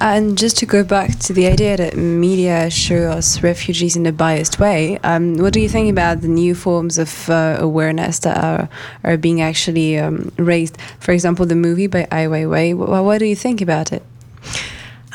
And 0.00 0.36
just 0.36 0.56
to 0.58 0.66
go 0.66 0.84
back 0.84 1.18
to 1.20 1.32
the 1.32 1.46
idea 1.46 1.76
that 1.76 1.96
media 1.96 2.68
show 2.70 3.10
us 3.10 3.42
refugees 3.42 3.96
in 3.96 4.06
a 4.06 4.12
biased 4.12 4.58
way, 4.58 4.98
um, 5.02 5.36
what 5.38 5.52
do 5.52 5.60
you 5.60 5.68
think 5.68 5.90
about 5.90 6.20
the 6.20 6.28
new 6.28 6.54
forms 6.54 6.98
of 6.98 7.30
uh, 7.30 7.56
awareness 7.60 8.18
that 8.20 8.36
are, 8.42 8.68
are 9.04 9.16
being 9.16 9.40
actually 9.40 9.98
um, 9.98 10.30
raised? 10.36 10.76
For 11.00 11.12
example, 11.12 11.46
the 11.46 11.54
movie 11.56 11.86
by 11.86 12.06
Ai 12.12 12.26
Weiwei. 12.26 12.74
What, 12.76 13.04
what 13.04 13.18
do 13.18 13.24
you 13.26 13.36
think 13.36 13.60
about 13.60 13.92
it? 13.92 14.02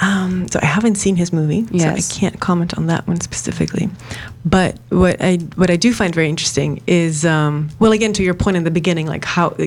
Um, 0.02 0.48
so 0.48 0.60
I 0.62 0.66
haven't 0.66 0.96
seen 0.96 1.18
his 1.18 1.34
movie, 1.34 1.66
Yes. 1.72 1.84
so 2.08 2.16
I 2.16 2.20
can't 2.20 2.40
comment 2.40 2.78
on 2.78 2.88
that 2.88 3.06
one 3.06 3.20
specifically. 3.20 3.90
But 4.46 4.80
what 4.88 5.18
I 5.20 5.36
what 5.58 5.70
I 5.70 5.76
do 5.76 5.94
find 5.94 6.16
very 6.16 6.30
interesting 6.30 6.82
is, 6.88 7.26
um, 7.26 7.70
well, 7.80 7.92
again, 7.92 8.14
to 8.14 8.24
your 8.24 8.34
point 8.34 8.56
in 8.56 8.64
the 8.64 8.72
beginning, 8.72 9.08
like 9.08 9.26
how 9.26 9.58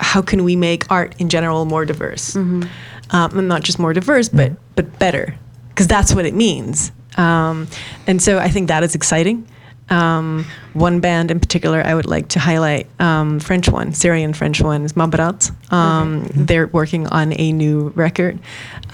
how 0.00 0.22
can 0.22 0.42
we 0.42 0.56
make 0.56 0.90
art 0.90 1.14
in 1.18 1.28
general 1.28 1.66
more 1.66 1.84
diverse, 1.84 2.34
um, 3.10 3.38
and 3.38 3.48
not 3.48 3.62
just 3.62 3.78
more 3.78 3.92
diverse, 3.92 4.28
but 4.28 4.52
but 4.76 4.98
better, 4.98 5.34
because 5.68 5.86
that's 5.86 6.14
what 6.14 6.26
it 6.26 6.34
means. 6.34 6.92
Um, 7.16 7.68
and 8.06 8.20
so 8.20 8.38
I 8.38 8.48
think 8.48 8.68
that 8.68 8.82
is 8.82 8.94
exciting. 8.94 9.46
Um, 9.90 10.46
one 10.72 11.00
band 11.00 11.30
in 11.30 11.38
particular 11.38 11.82
I 11.84 11.94
would 11.94 12.06
like 12.06 12.28
to 12.28 12.40
highlight, 12.40 12.88
um, 13.00 13.38
French 13.38 13.68
one, 13.68 13.92
Syrian 13.92 14.32
French 14.32 14.62
one, 14.62 14.82
is 14.82 14.94
Mabrat. 14.94 15.52
Um, 15.70 16.26
They're 16.34 16.68
working 16.68 17.06
on 17.08 17.38
a 17.38 17.52
new 17.52 17.90
record. 17.90 18.38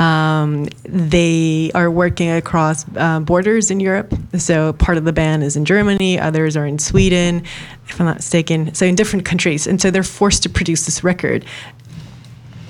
Um, 0.01 0.67
they 0.83 1.71
are 1.77 1.91
working 1.91 2.31
across 2.31 2.85
uh, 2.97 3.21
borders 3.21 3.71
in 3.71 3.79
Europe. 3.79 4.13
So 4.37 4.73
part 4.73 4.99
of 4.99 5.05
the 5.05 5.13
band 5.13 5.45
is 5.45 5.57
in 5.57 5.65
Germany, 5.65 6.19
others 6.19 6.57
are 6.57 6.67
in 6.67 6.81
Sweden, 6.81 7.45
if 7.87 8.01
I'm 8.01 8.07
not 8.07 8.17
mistaken. 8.17 8.75
So 8.75 8.85
in 8.85 8.97
different 8.97 9.25
countries. 9.25 9.69
And 9.69 9.81
so 9.81 9.93
they're 9.93 10.03
forced 10.03 10.43
to 10.43 10.49
produce 10.49 10.87
this 10.87 11.05
record 11.05 11.45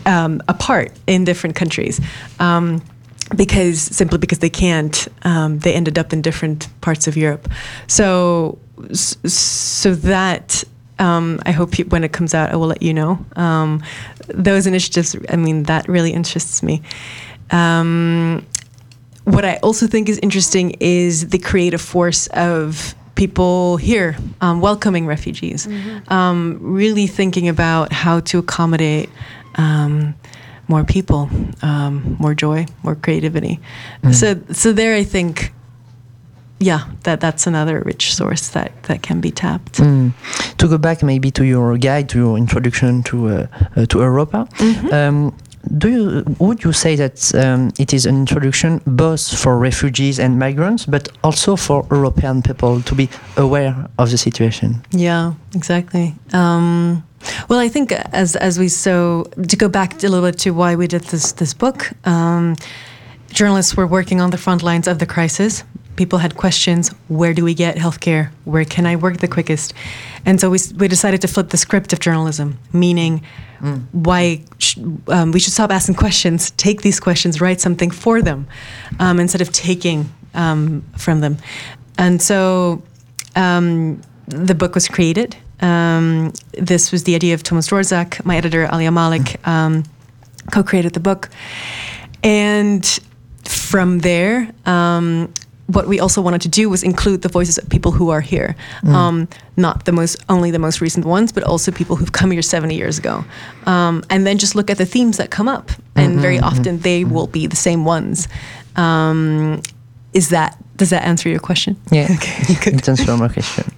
um, 0.07 0.43
apart 0.49 0.93
in 1.07 1.25
different 1.25 1.57
countries. 1.57 2.01
Um, 2.39 2.83
because 3.37 3.81
simply 3.81 4.19
because 4.19 4.41
they 4.41 4.51
can't, 4.51 5.07
um, 5.23 5.61
they 5.61 5.73
ended 5.73 5.99
up 5.99 6.13
in 6.13 6.21
different 6.21 6.69
parts 6.81 7.07
of 7.07 7.17
Europe. 7.17 7.49
So, 7.87 8.59
so 8.93 9.95
that 9.95 10.65
um, 10.99 11.41
I 11.47 11.53
hope 11.53 11.79
you, 11.79 11.85
when 11.87 12.05
it 12.05 12.13
comes 12.13 12.35
out, 12.35 12.51
I 12.51 12.57
will 12.57 12.67
let 12.67 12.83
you 12.83 12.93
know. 12.93 13.25
Um, 13.37 13.83
those 14.29 14.67
initiatives, 14.67 15.17
I 15.29 15.37
mean, 15.37 15.65
that 15.65 15.89
really 15.89 16.13
interests 16.13 16.63
me. 16.63 16.83
Um, 17.51 18.45
what 19.25 19.45
I 19.45 19.57
also 19.57 19.87
think 19.87 20.09
is 20.09 20.19
interesting 20.19 20.77
is 20.81 21.29
the 21.29 21.39
creative 21.39 21.81
force 21.81 22.27
of 22.29 22.95
people 23.15 23.77
here 23.77 24.17
um, 24.41 24.61
welcoming 24.61 25.07
refugees, 25.07 25.69
um, 26.09 26.59
really 26.61 27.07
thinking 27.07 27.49
about 27.49 27.93
how 27.93 28.21
to 28.21 28.39
accommodate 28.39 29.11
um, 29.61 30.15
more 30.69 30.85
people, 30.85 31.29
um, 31.63 32.17
more 32.19 32.35
joy, 32.35 32.67
more 32.83 32.95
creativity. 32.95 33.59
So, 34.13 34.27
so 34.53 34.73
there, 34.73 34.95
I 34.95 35.05
think, 35.05 35.53
yeah, 36.61 36.85
that 37.03 37.21
that's 37.21 37.47
another 37.47 37.83
rich 37.85 38.15
source 38.15 38.49
that 38.55 38.71
that 38.83 39.03
can 39.03 39.21
be 39.21 39.31
tapped. 39.31 39.81
Mm. 39.81 40.13
To 40.59 40.69
go 40.69 40.79
back 40.79 41.03
maybe 41.03 41.31
to 41.31 41.45
your 41.45 41.79
guide, 41.79 42.09
to 42.11 42.19
your 42.19 42.39
introduction 42.39 43.03
to 43.03 43.17
uh, 43.29 43.47
uh, 43.77 43.87
to 43.87 43.99
Europa, 43.99 44.47
um, 44.93 45.33
do 45.79 45.89
you 45.89 46.25
would 46.39 46.63
you 46.65 46.73
say 46.73 46.97
that 46.97 47.35
um, 47.35 47.71
it 47.79 47.93
is 47.93 48.07
an 48.07 48.15
introduction 48.15 48.81
both 48.87 49.39
for 49.39 49.59
refugees 49.59 50.19
and 50.19 50.39
migrants, 50.39 50.87
but 50.87 51.09
also 51.23 51.57
for 51.57 51.87
European 51.91 52.43
people 52.43 52.83
to 52.83 52.95
be 52.95 53.09
aware 53.37 53.75
of 53.97 54.11
the 54.11 54.19
situation? 54.19 54.75
Yeah, 54.91 55.33
exactly. 55.55 56.15
Um, 56.33 57.03
well, 57.49 57.59
I 57.59 57.69
think 57.69 57.93
as 57.93 58.37
as 58.37 58.59
we 58.59 58.69
so 58.69 59.25
to 59.49 59.57
go 59.57 59.69
back 59.69 60.03
a 60.03 60.09
little 60.09 60.27
bit 60.29 60.39
to 60.41 60.51
why 60.51 60.77
we 60.77 60.87
did 60.87 61.03
this 61.05 61.33
this 61.33 61.55
book, 61.55 61.91
um, 62.07 62.57
journalists 63.33 63.77
were 63.77 63.87
working 63.87 64.21
on 64.21 64.31
the 64.31 64.39
front 64.39 64.63
lines 64.63 64.89
of 64.89 64.99
the 64.99 65.07
crisis. 65.07 65.65
People 65.97 66.19
had 66.19 66.37
questions: 66.37 66.89
Where 67.09 67.35
do 67.35 67.45
we 67.45 67.55
get 67.55 67.77
healthcare? 67.77 68.31
Where 68.45 68.65
can 68.65 68.87
I 68.87 68.97
work 68.97 69.19
the 69.19 69.29
quickest? 69.29 69.75
And 70.25 70.41
so 70.41 70.51
we 70.51 70.59
we 70.79 70.89
decided 70.89 71.21
to 71.21 71.29
flip 71.29 71.51
the 71.51 71.59
script 71.59 71.93
of 71.93 72.01
journalism, 72.01 72.59
meaning 72.73 73.23
why 73.93 74.43
sh- 74.59 74.79
um, 75.09 75.33
we 75.33 75.41
should 75.41 75.53
stop 75.53 75.71
asking 75.71 75.95
questions, 75.95 76.51
take 76.53 76.83
these 76.83 76.99
questions, 76.99 77.41
write 77.41 77.61
something 77.61 77.91
for 77.91 78.23
them, 78.23 78.47
um, 78.99 79.21
instead 79.21 79.43
of 79.43 79.53
taking 79.53 80.09
um, 80.35 80.83
from 80.97 81.21
them. 81.21 81.37
And 81.99 82.23
so 82.23 82.83
um, 83.37 84.01
the 84.29 84.55
book 84.55 84.75
was 84.75 84.89
created. 84.89 85.37
Um, 85.61 86.33
this 86.53 86.93
was 86.93 87.05
the 87.05 87.15
idea 87.15 87.35
of 87.35 87.43
Thomas 87.43 87.69
Dvorak. 87.69 88.25
My 88.25 88.37
editor, 88.37 88.69
Alia 88.73 88.91
Malik, 88.91 89.47
um, 89.47 89.85
co 90.53 90.63
created 90.63 90.95
the 90.95 91.01
book. 91.01 91.29
And 92.23 92.85
from 93.45 94.01
there, 94.01 94.51
um, 94.67 95.33
what 95.67 95.87
we 95.87 96.01
also 96.01 96.21
wanted 96.21 96.41
to 96.43 96.49
do 96.49 96.69
was 96.69 96.83
include 96.83 97.23
the 97.23 97.29
voices 97.29 97.59
of 97.59 97.69
people 97.69 97.93
who 97.93 98.11
are 98.11 98.21
here, 98.21 98.57
um, 98.87 99.29
not 99.57 99.85
the 99.85 99.93
most 99.93 100.17
only 100.29 100.51
the 100.51 100.59
most 100.59 100.81
recent 100.81 101.05
ones, 101.05 101.33
but 101.33 101.45
also 101.45 101.71
people 101.71 101.97
who've 101.97 102.13
come 102.13 102.31
here 102.31 102.43
70 102.43 102.75
years 102.75 102.99
ago, 102.99 103.25
um, 103.67 104.03
and 104.11 104.27
then 104.27 104.39
just 104.39 104.55
look 104.55 104.71
at 104.71 104.79
the 104.79 104.87
themes 104.87 105.17
that 105.19 105.31
come 105.31 105.49
up, 105.49 105.71
and 105.95 106.19
very 106.19 106.39
often 106.41 106.81
they 106.81 107.05
will 107.05 107.27
be 107.27 107.47
the 107.47 107.57
same 107.57 107.85
ones. 107.85 108.27
Um, 108.77 109.63
is 110.13 110.31
that 110.31 110.57
does 110.77 110.91
that 110.91 111.05
answer 111.05 111.29
your 111.29 111.41
question? 111.41 111.77
Yeah, 111.91 112.07
it 112.11 112.89
answers 112.89 113.07
my 113.07 113.29
question. 113.29 113.71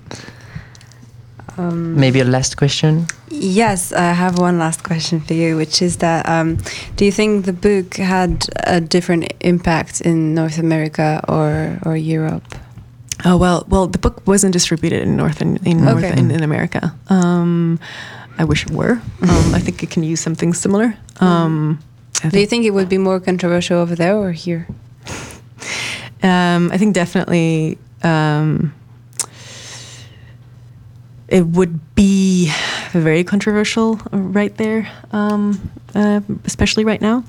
Maybe 1.59 2.21
a 2.21 2.25
last 2.25 2.57
question. 2.57 3.07
Yes, 3.29 3.93
I 3.93 4.13
have 4.13 4.39
one 4.39 4.59
last 4.59 4.83
question 4.83 5.21
for 5.21 5.35
you, 5.35 5.57
which 5.57 5.83
is 5.83 5.97
that 5.99 6.29
um, 6.29 6.59
do 6.97 7.05
you 7.05 7.13
think 7.13 7.45
the 7.45 7.53
book 7.53 7.97
had 7.97 8.47
a 8.67 8.81
different 8.81 9.33
impact 9.41 10.01
in 10.01 10.35
North 10.35 10.59
America 10.59 11.21
or, 11.29 11.79
or 11.85 11.97
Europe? 11.97 12.45
Oh 13.25 13.37
well, 13.37 13.65
well, 13.69 13.87
the 13.87 13.99
book 13.99 14.27
wasn't 14.27 14.53
distributed 14.53 15.03
in 15.03 15.17
North 15.17 15.41
in, 15.41 15.57
in 15.65 15.85
North 15.85 16.05
in, 16.05 16.31
in 16.31 16.43
America. 16.43 16.93
Um, 17.09 17.79
I 18.39 18.45
wish 18.45 18.65
it 18.65 18.71
were. 18.71 19.01
Um, 19.23 19.55
I 19.55 19.61
think 19.61 19.83
it 19.83 19.91
can 19.91 20.03
use 20.03 20.21
something 20.21 20.55
similar. 20.55 20.97
Um, 21.21 21.79
Do 22.15 22.27
you 22.27 22.31
think, 22.31 22.51
think 22.51 22.65
it 22.65 22.71
would 22.71 22.89
be 22.89 22.99
more 22.99 23.21
controversial 23.21 23.79
over 23.79 23.95
there 23.95 24.17
or 24.17 24.33
here? 24.33 24.67
um, 26.23 26.71
I 26.73 26.79
think 26.79 26.95
definitely 26.95 27.79
um, 28.03 28.73
it 31.33 31.47
would 31.47 31.95
be 31.95 32.53
very 32.93 33.25
controversial 33.25 33.97
right 34.13 34.55
there, 34.59 34.89
um, 35.13 35.71
uh, 35.95 36.21
especially 36.45 36.85
right 36.85 37.01
now. 37.01 37.25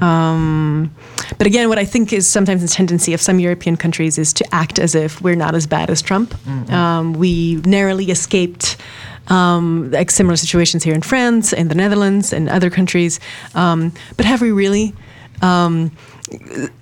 Um, 0.00 0.92
but 1.38 1.46
again, 1.46 1.68
what 1.68 1.78
I 1.78 1.84
think 1.84 2.12
is 2.12 2.28
sometimes 2.28 2.60
the 2.60 2.68
tendency 2.68 3.14
of 3.14 3.20
some 3.20 3.38
European 3.38 3.76
countries 3.76 4.18
is 4.18 4.32
to 4.34 4.54
act 4.54 4.78
as 4.78 4.94
if 4.94 5.22
we're 5.22 5.36
not 5.36 5.54
as 5.54 5.66
bad 5.66 5.90
as 5.90 6.02
Trump. 6.02 6.34
Um, 6.72 7.12
we 7.12 7.56
narrowly 7.64 8.10
escaped 8.10 8.76
um, 9.28 9.90
like 9.92 10.10
similar 10.10 10.36
situations 10.36 10.82
here 10.84 10.94
in 10.94 11.02
France, 11.02 11.52
in 11.52 11.68
the 11.68 11.74
Netherlands, 11.74 12.32
and 12.32 12.48
other 12.48 12.68
countries. 12.68 13.20
Um, 13.54 13.92
but 14.16 14.26
have 14.26 14.42
we 14.42 14.50
really? 14.50 14.92
Um, 15.40 15.92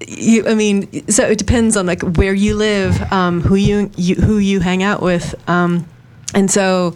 you, 0.06 0.48
I 0.48 0.54
mean, 0.54 1.08
so 1.08 1.26
it 1.26 1.38
depends 1.38 1.76
on 1.76 1.86
like 1.86 2.02
where 2.02 2.34
you 2.34 2.56
live, 2.56 3.00
um, 3.12 3.42
who 3.42 3.54
you, 3.54 3.90
you 3.96 4.14
who 4.14 4.38
you 4.38 4.60
hang 4.60 4.82
out 4.82 5.02
with, 5.02 5.34
um, 5.48 5.86
and 6.34 6.50
so 6.50 6.94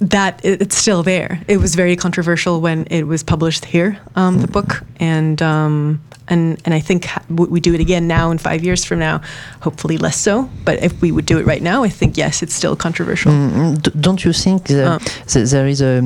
that 0.00 0.40
it's 0.44 0.76
still 0.76 1.02
there. 1.02 1.40
It 1.48 1.56
was 1.56 1.74
very 1.74 1.96
controversial 1.96 2.60
when 2.60 2.86
it 2.90 3.02
was 3.04 3.24
published 3.24 3.64
here, 3.64 3.98
um, 4.14 4.40
the 4.40 4.46
book, 4.46 4.84
and 5.00 5.42
um, 5.42 6.00
and 6.28 6.56
and 6.64 6.72
I 6.72 6.78
think 6.80 7.06
ha- 7.06 7.24
we 7.28 7.58
do 7.60 7.74
it 7.74 7.80
again 7.80 8.06
now 8.06 8.30
in 8.30 8.38
five 8.38 8.62
years 8.62 8.84
from 8.84 9.00
now, 9.00 9.20
hopefully 9.60 9.98
less 9.98 10.16
so. 10.16 10.48
But 10.64 10.80
if 10.84 10.92
we 11.02 11.10
would 11.10 11.26
do 11.26 11.38
it 11.40 11.46
right 11.46 11.62
now, 11.62 11.82
I 11.82 11.88
think 11.88 12.16
yes, 12.16 12.42
it's 12.42 12.54
still 12.54 12.76
controversial. 12.76 13.32
Mm, 13.32 14.00
don't 14.00 14.24
you 14.24 14.32
think 14.32 14.66
the, 14.68 14.84
Uh. 14.92 14.98
the- 15.32 15.44
there 15.50 15.66
is 15.66 15.80
a, 15.80 15.98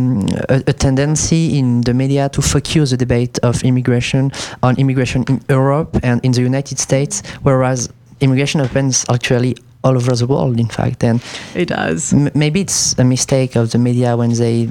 a, 0.48 0.62
a 0.68 0.72
tendency 0.72 1.58
in 1.58 1.82
the 1.82 1.92
media 1.92 2.28
to 2.30 2.40
focus 2.40 2.90
the 2.90 2.96
debate 2.96 3.38
of 3.42 3.62
immigration 3.62 4.32
on 4.62 4.74
immigration 4.78 5.24
in 5.28 5.40
Europe 5.50 5.98
and 6.02 6.24
in 6.24 6.32
the 6.32 6.40
United 6.40 6.78
States, 6.78 7.22
whereas 7.42 7.90
immigration 8.20 8.60
happens 8.60 9.04
actually 9.10 9.54
all 9.84 9.96
over 9.96 10.14
the 10.14 10.26
world, 10.26 10.58
in 10.60 10.68
fact, 10.68 11.02
and 11.04 11.20
It 11.54 11.68
does. 11.68 12.12
m- 12.12 12.30
maybe 12.34 12.60
it's 12.60 12.98
a 12.98 13.04
mistake 13.04 13.56
of 13.56 13.70
the 13.72 13.78
media 13.78 14.16
when 14.16 14.32
they 14.34 14.68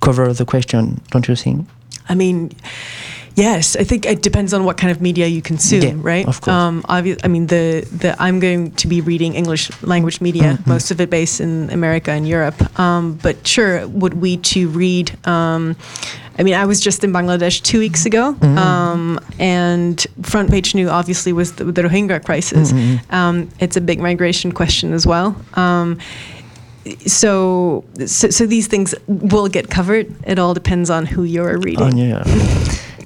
cover 0.00 0.32
the 0.32 0.44
question, 0.44 1.00
don't 1.10 1.26
you 1.28 1.36
think? 1.36 1.66
I 2.08 2.14
mean, 2.14 2.50
yes, 3.38 3.76
I 3.82 3.84
think 3.84 4.04
it 4.06 4.20
depends 4.22 4.52
on 4.52 4.60
what 4.66 4.76
kind 4.80 4.90
of 4.90 5.00
media 5.00 5.26
you 5.26 5.42
consume, 5.42 5.82
Yeah, 5.82 5.94
right? 6.12 6.26
of 6.28 6.40
course. 6.40 6.54
Um, 6.54 6.82
obvi- 6.88 7.20
I 7.24 7.28
mean, 7.28 7.46
the 7.46 7.86
the 8.02 8.10
I'm 8.24 8.40
going 8.40 8.72
to 8.82 8.86
be 8.88 8.98
reading 9.10 9.34
English 9.34 9.70
language 9.82 10.20
media, 10.20 10.42
Mm-hmm. 10.42 10.70
most 10.74 10.90
of 10.90 11.00
it 11.00 11.08
based 11.10 11.40
in 11.40 11.70
America 11.70 12.10
and 12.10 12.24
Europe. 12.28 12.58
Um, 12.78 13.18
but 13.22 13.36
sure, 13.46 13.86
would 14.00 14.14
we 14.14 14.36
to 14.52 14.60
read? 14.82 15.06
Um, 15.26 15.76
I 16.40 16.44
mean, 16.44 16.54
I 16.54 16.66
was 16.66 16.78
just 16.80 17.02
in 17.04 17.12
Bangladesh 17.12 17.56
two 17.62 17.78
weeks 17.80 18.06
ago, 18.06 18.34
Mm-hmm. 18.34 18.58
um, 18.58 19.18
and 19.40 19.96
front 20.22 20.50
page 20.50 20.74
news 20.74 20.90
obviously 20.90 21.32
was 21.32 21.48
the, 21.56 21.64
the 21.76 21.82
Rohingya 21.82 22.20
crisis. 22.24 22.72
Mm-hmm. 22.72 23.14
Um, 23.14 23.48
it's 23.60 23.76
a 23.76 23.80
big 23.80 23.98
migration 24.00 24.52
question 24.52 24.92
as 24.94 25.04
well. 25.06 25.34
Um, 25.54 25.98
so, 27.06 27.84
so 28.06 28.30
so 28.30 28.46
these 28.46 28.66
things 28.68 28.94
will 29.08 29.48
get 29.48 29.68
covered. 29.68 30.06
It 30.26 30.38
all 30.38 30.54
depends 30.54 30.88
on 30.90 31.06
who 31.06 31.22
you're 31.24 31.58
reading. 31.58 31.96
Your- 31.98 32.22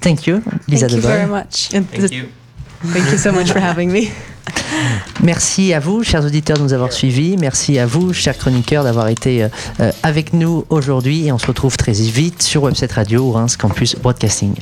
Thank 0.03 0.27
you, 0.27 0.41
Lisa 0.67 0.87
Thank 0.87 0.91
you 0.91 1.01
very 1.01 1.29
much. 1.29 1.69
Thank 1.69 2.11
you. 2.11 2.27
Thank 2.91 3.11
you 3.11 3.17
so 3.17 3.31
much 3.31 3.51
for 3.51 3.61
having 3.61 3.89
me. 3.89 4.11
Merci 5.23 5.73
à 5.73 5.79
vous, 5.79 6.03
chers 6.03 6.25
auditeurs, 6.25 6.57
de 6.57 6.63
nous 6.63 6.73
avoir 6.73 6.91
suivis. 6.91 7.37
Merci 7.37 7.79
à 7.79 7.85
vous, 7.85 8.11
chers 8.11 8.37
chroniqueurs, 8.37 8.83
d'avoir 8.83 9.07
été 9.07 9.43
euh, 9.43 9.91
avec 10.03 10.33
nous 10.33 10.65
aujourd'hui. 10.69 11.27
Et 11.27 11.31
on 11.31 11.37
se 11.37 11.47
retrouve 11.47 11.77
très 11.77 11.93
vite 11.93 12.43
sur 12.43 12.63
Website 12.63 12.91
Radio 12.91 13.21
ou 13.21 13.31
Reims 13.31 13.55
Campus 13.55 13.95
Broadcasting. 13.95 14.55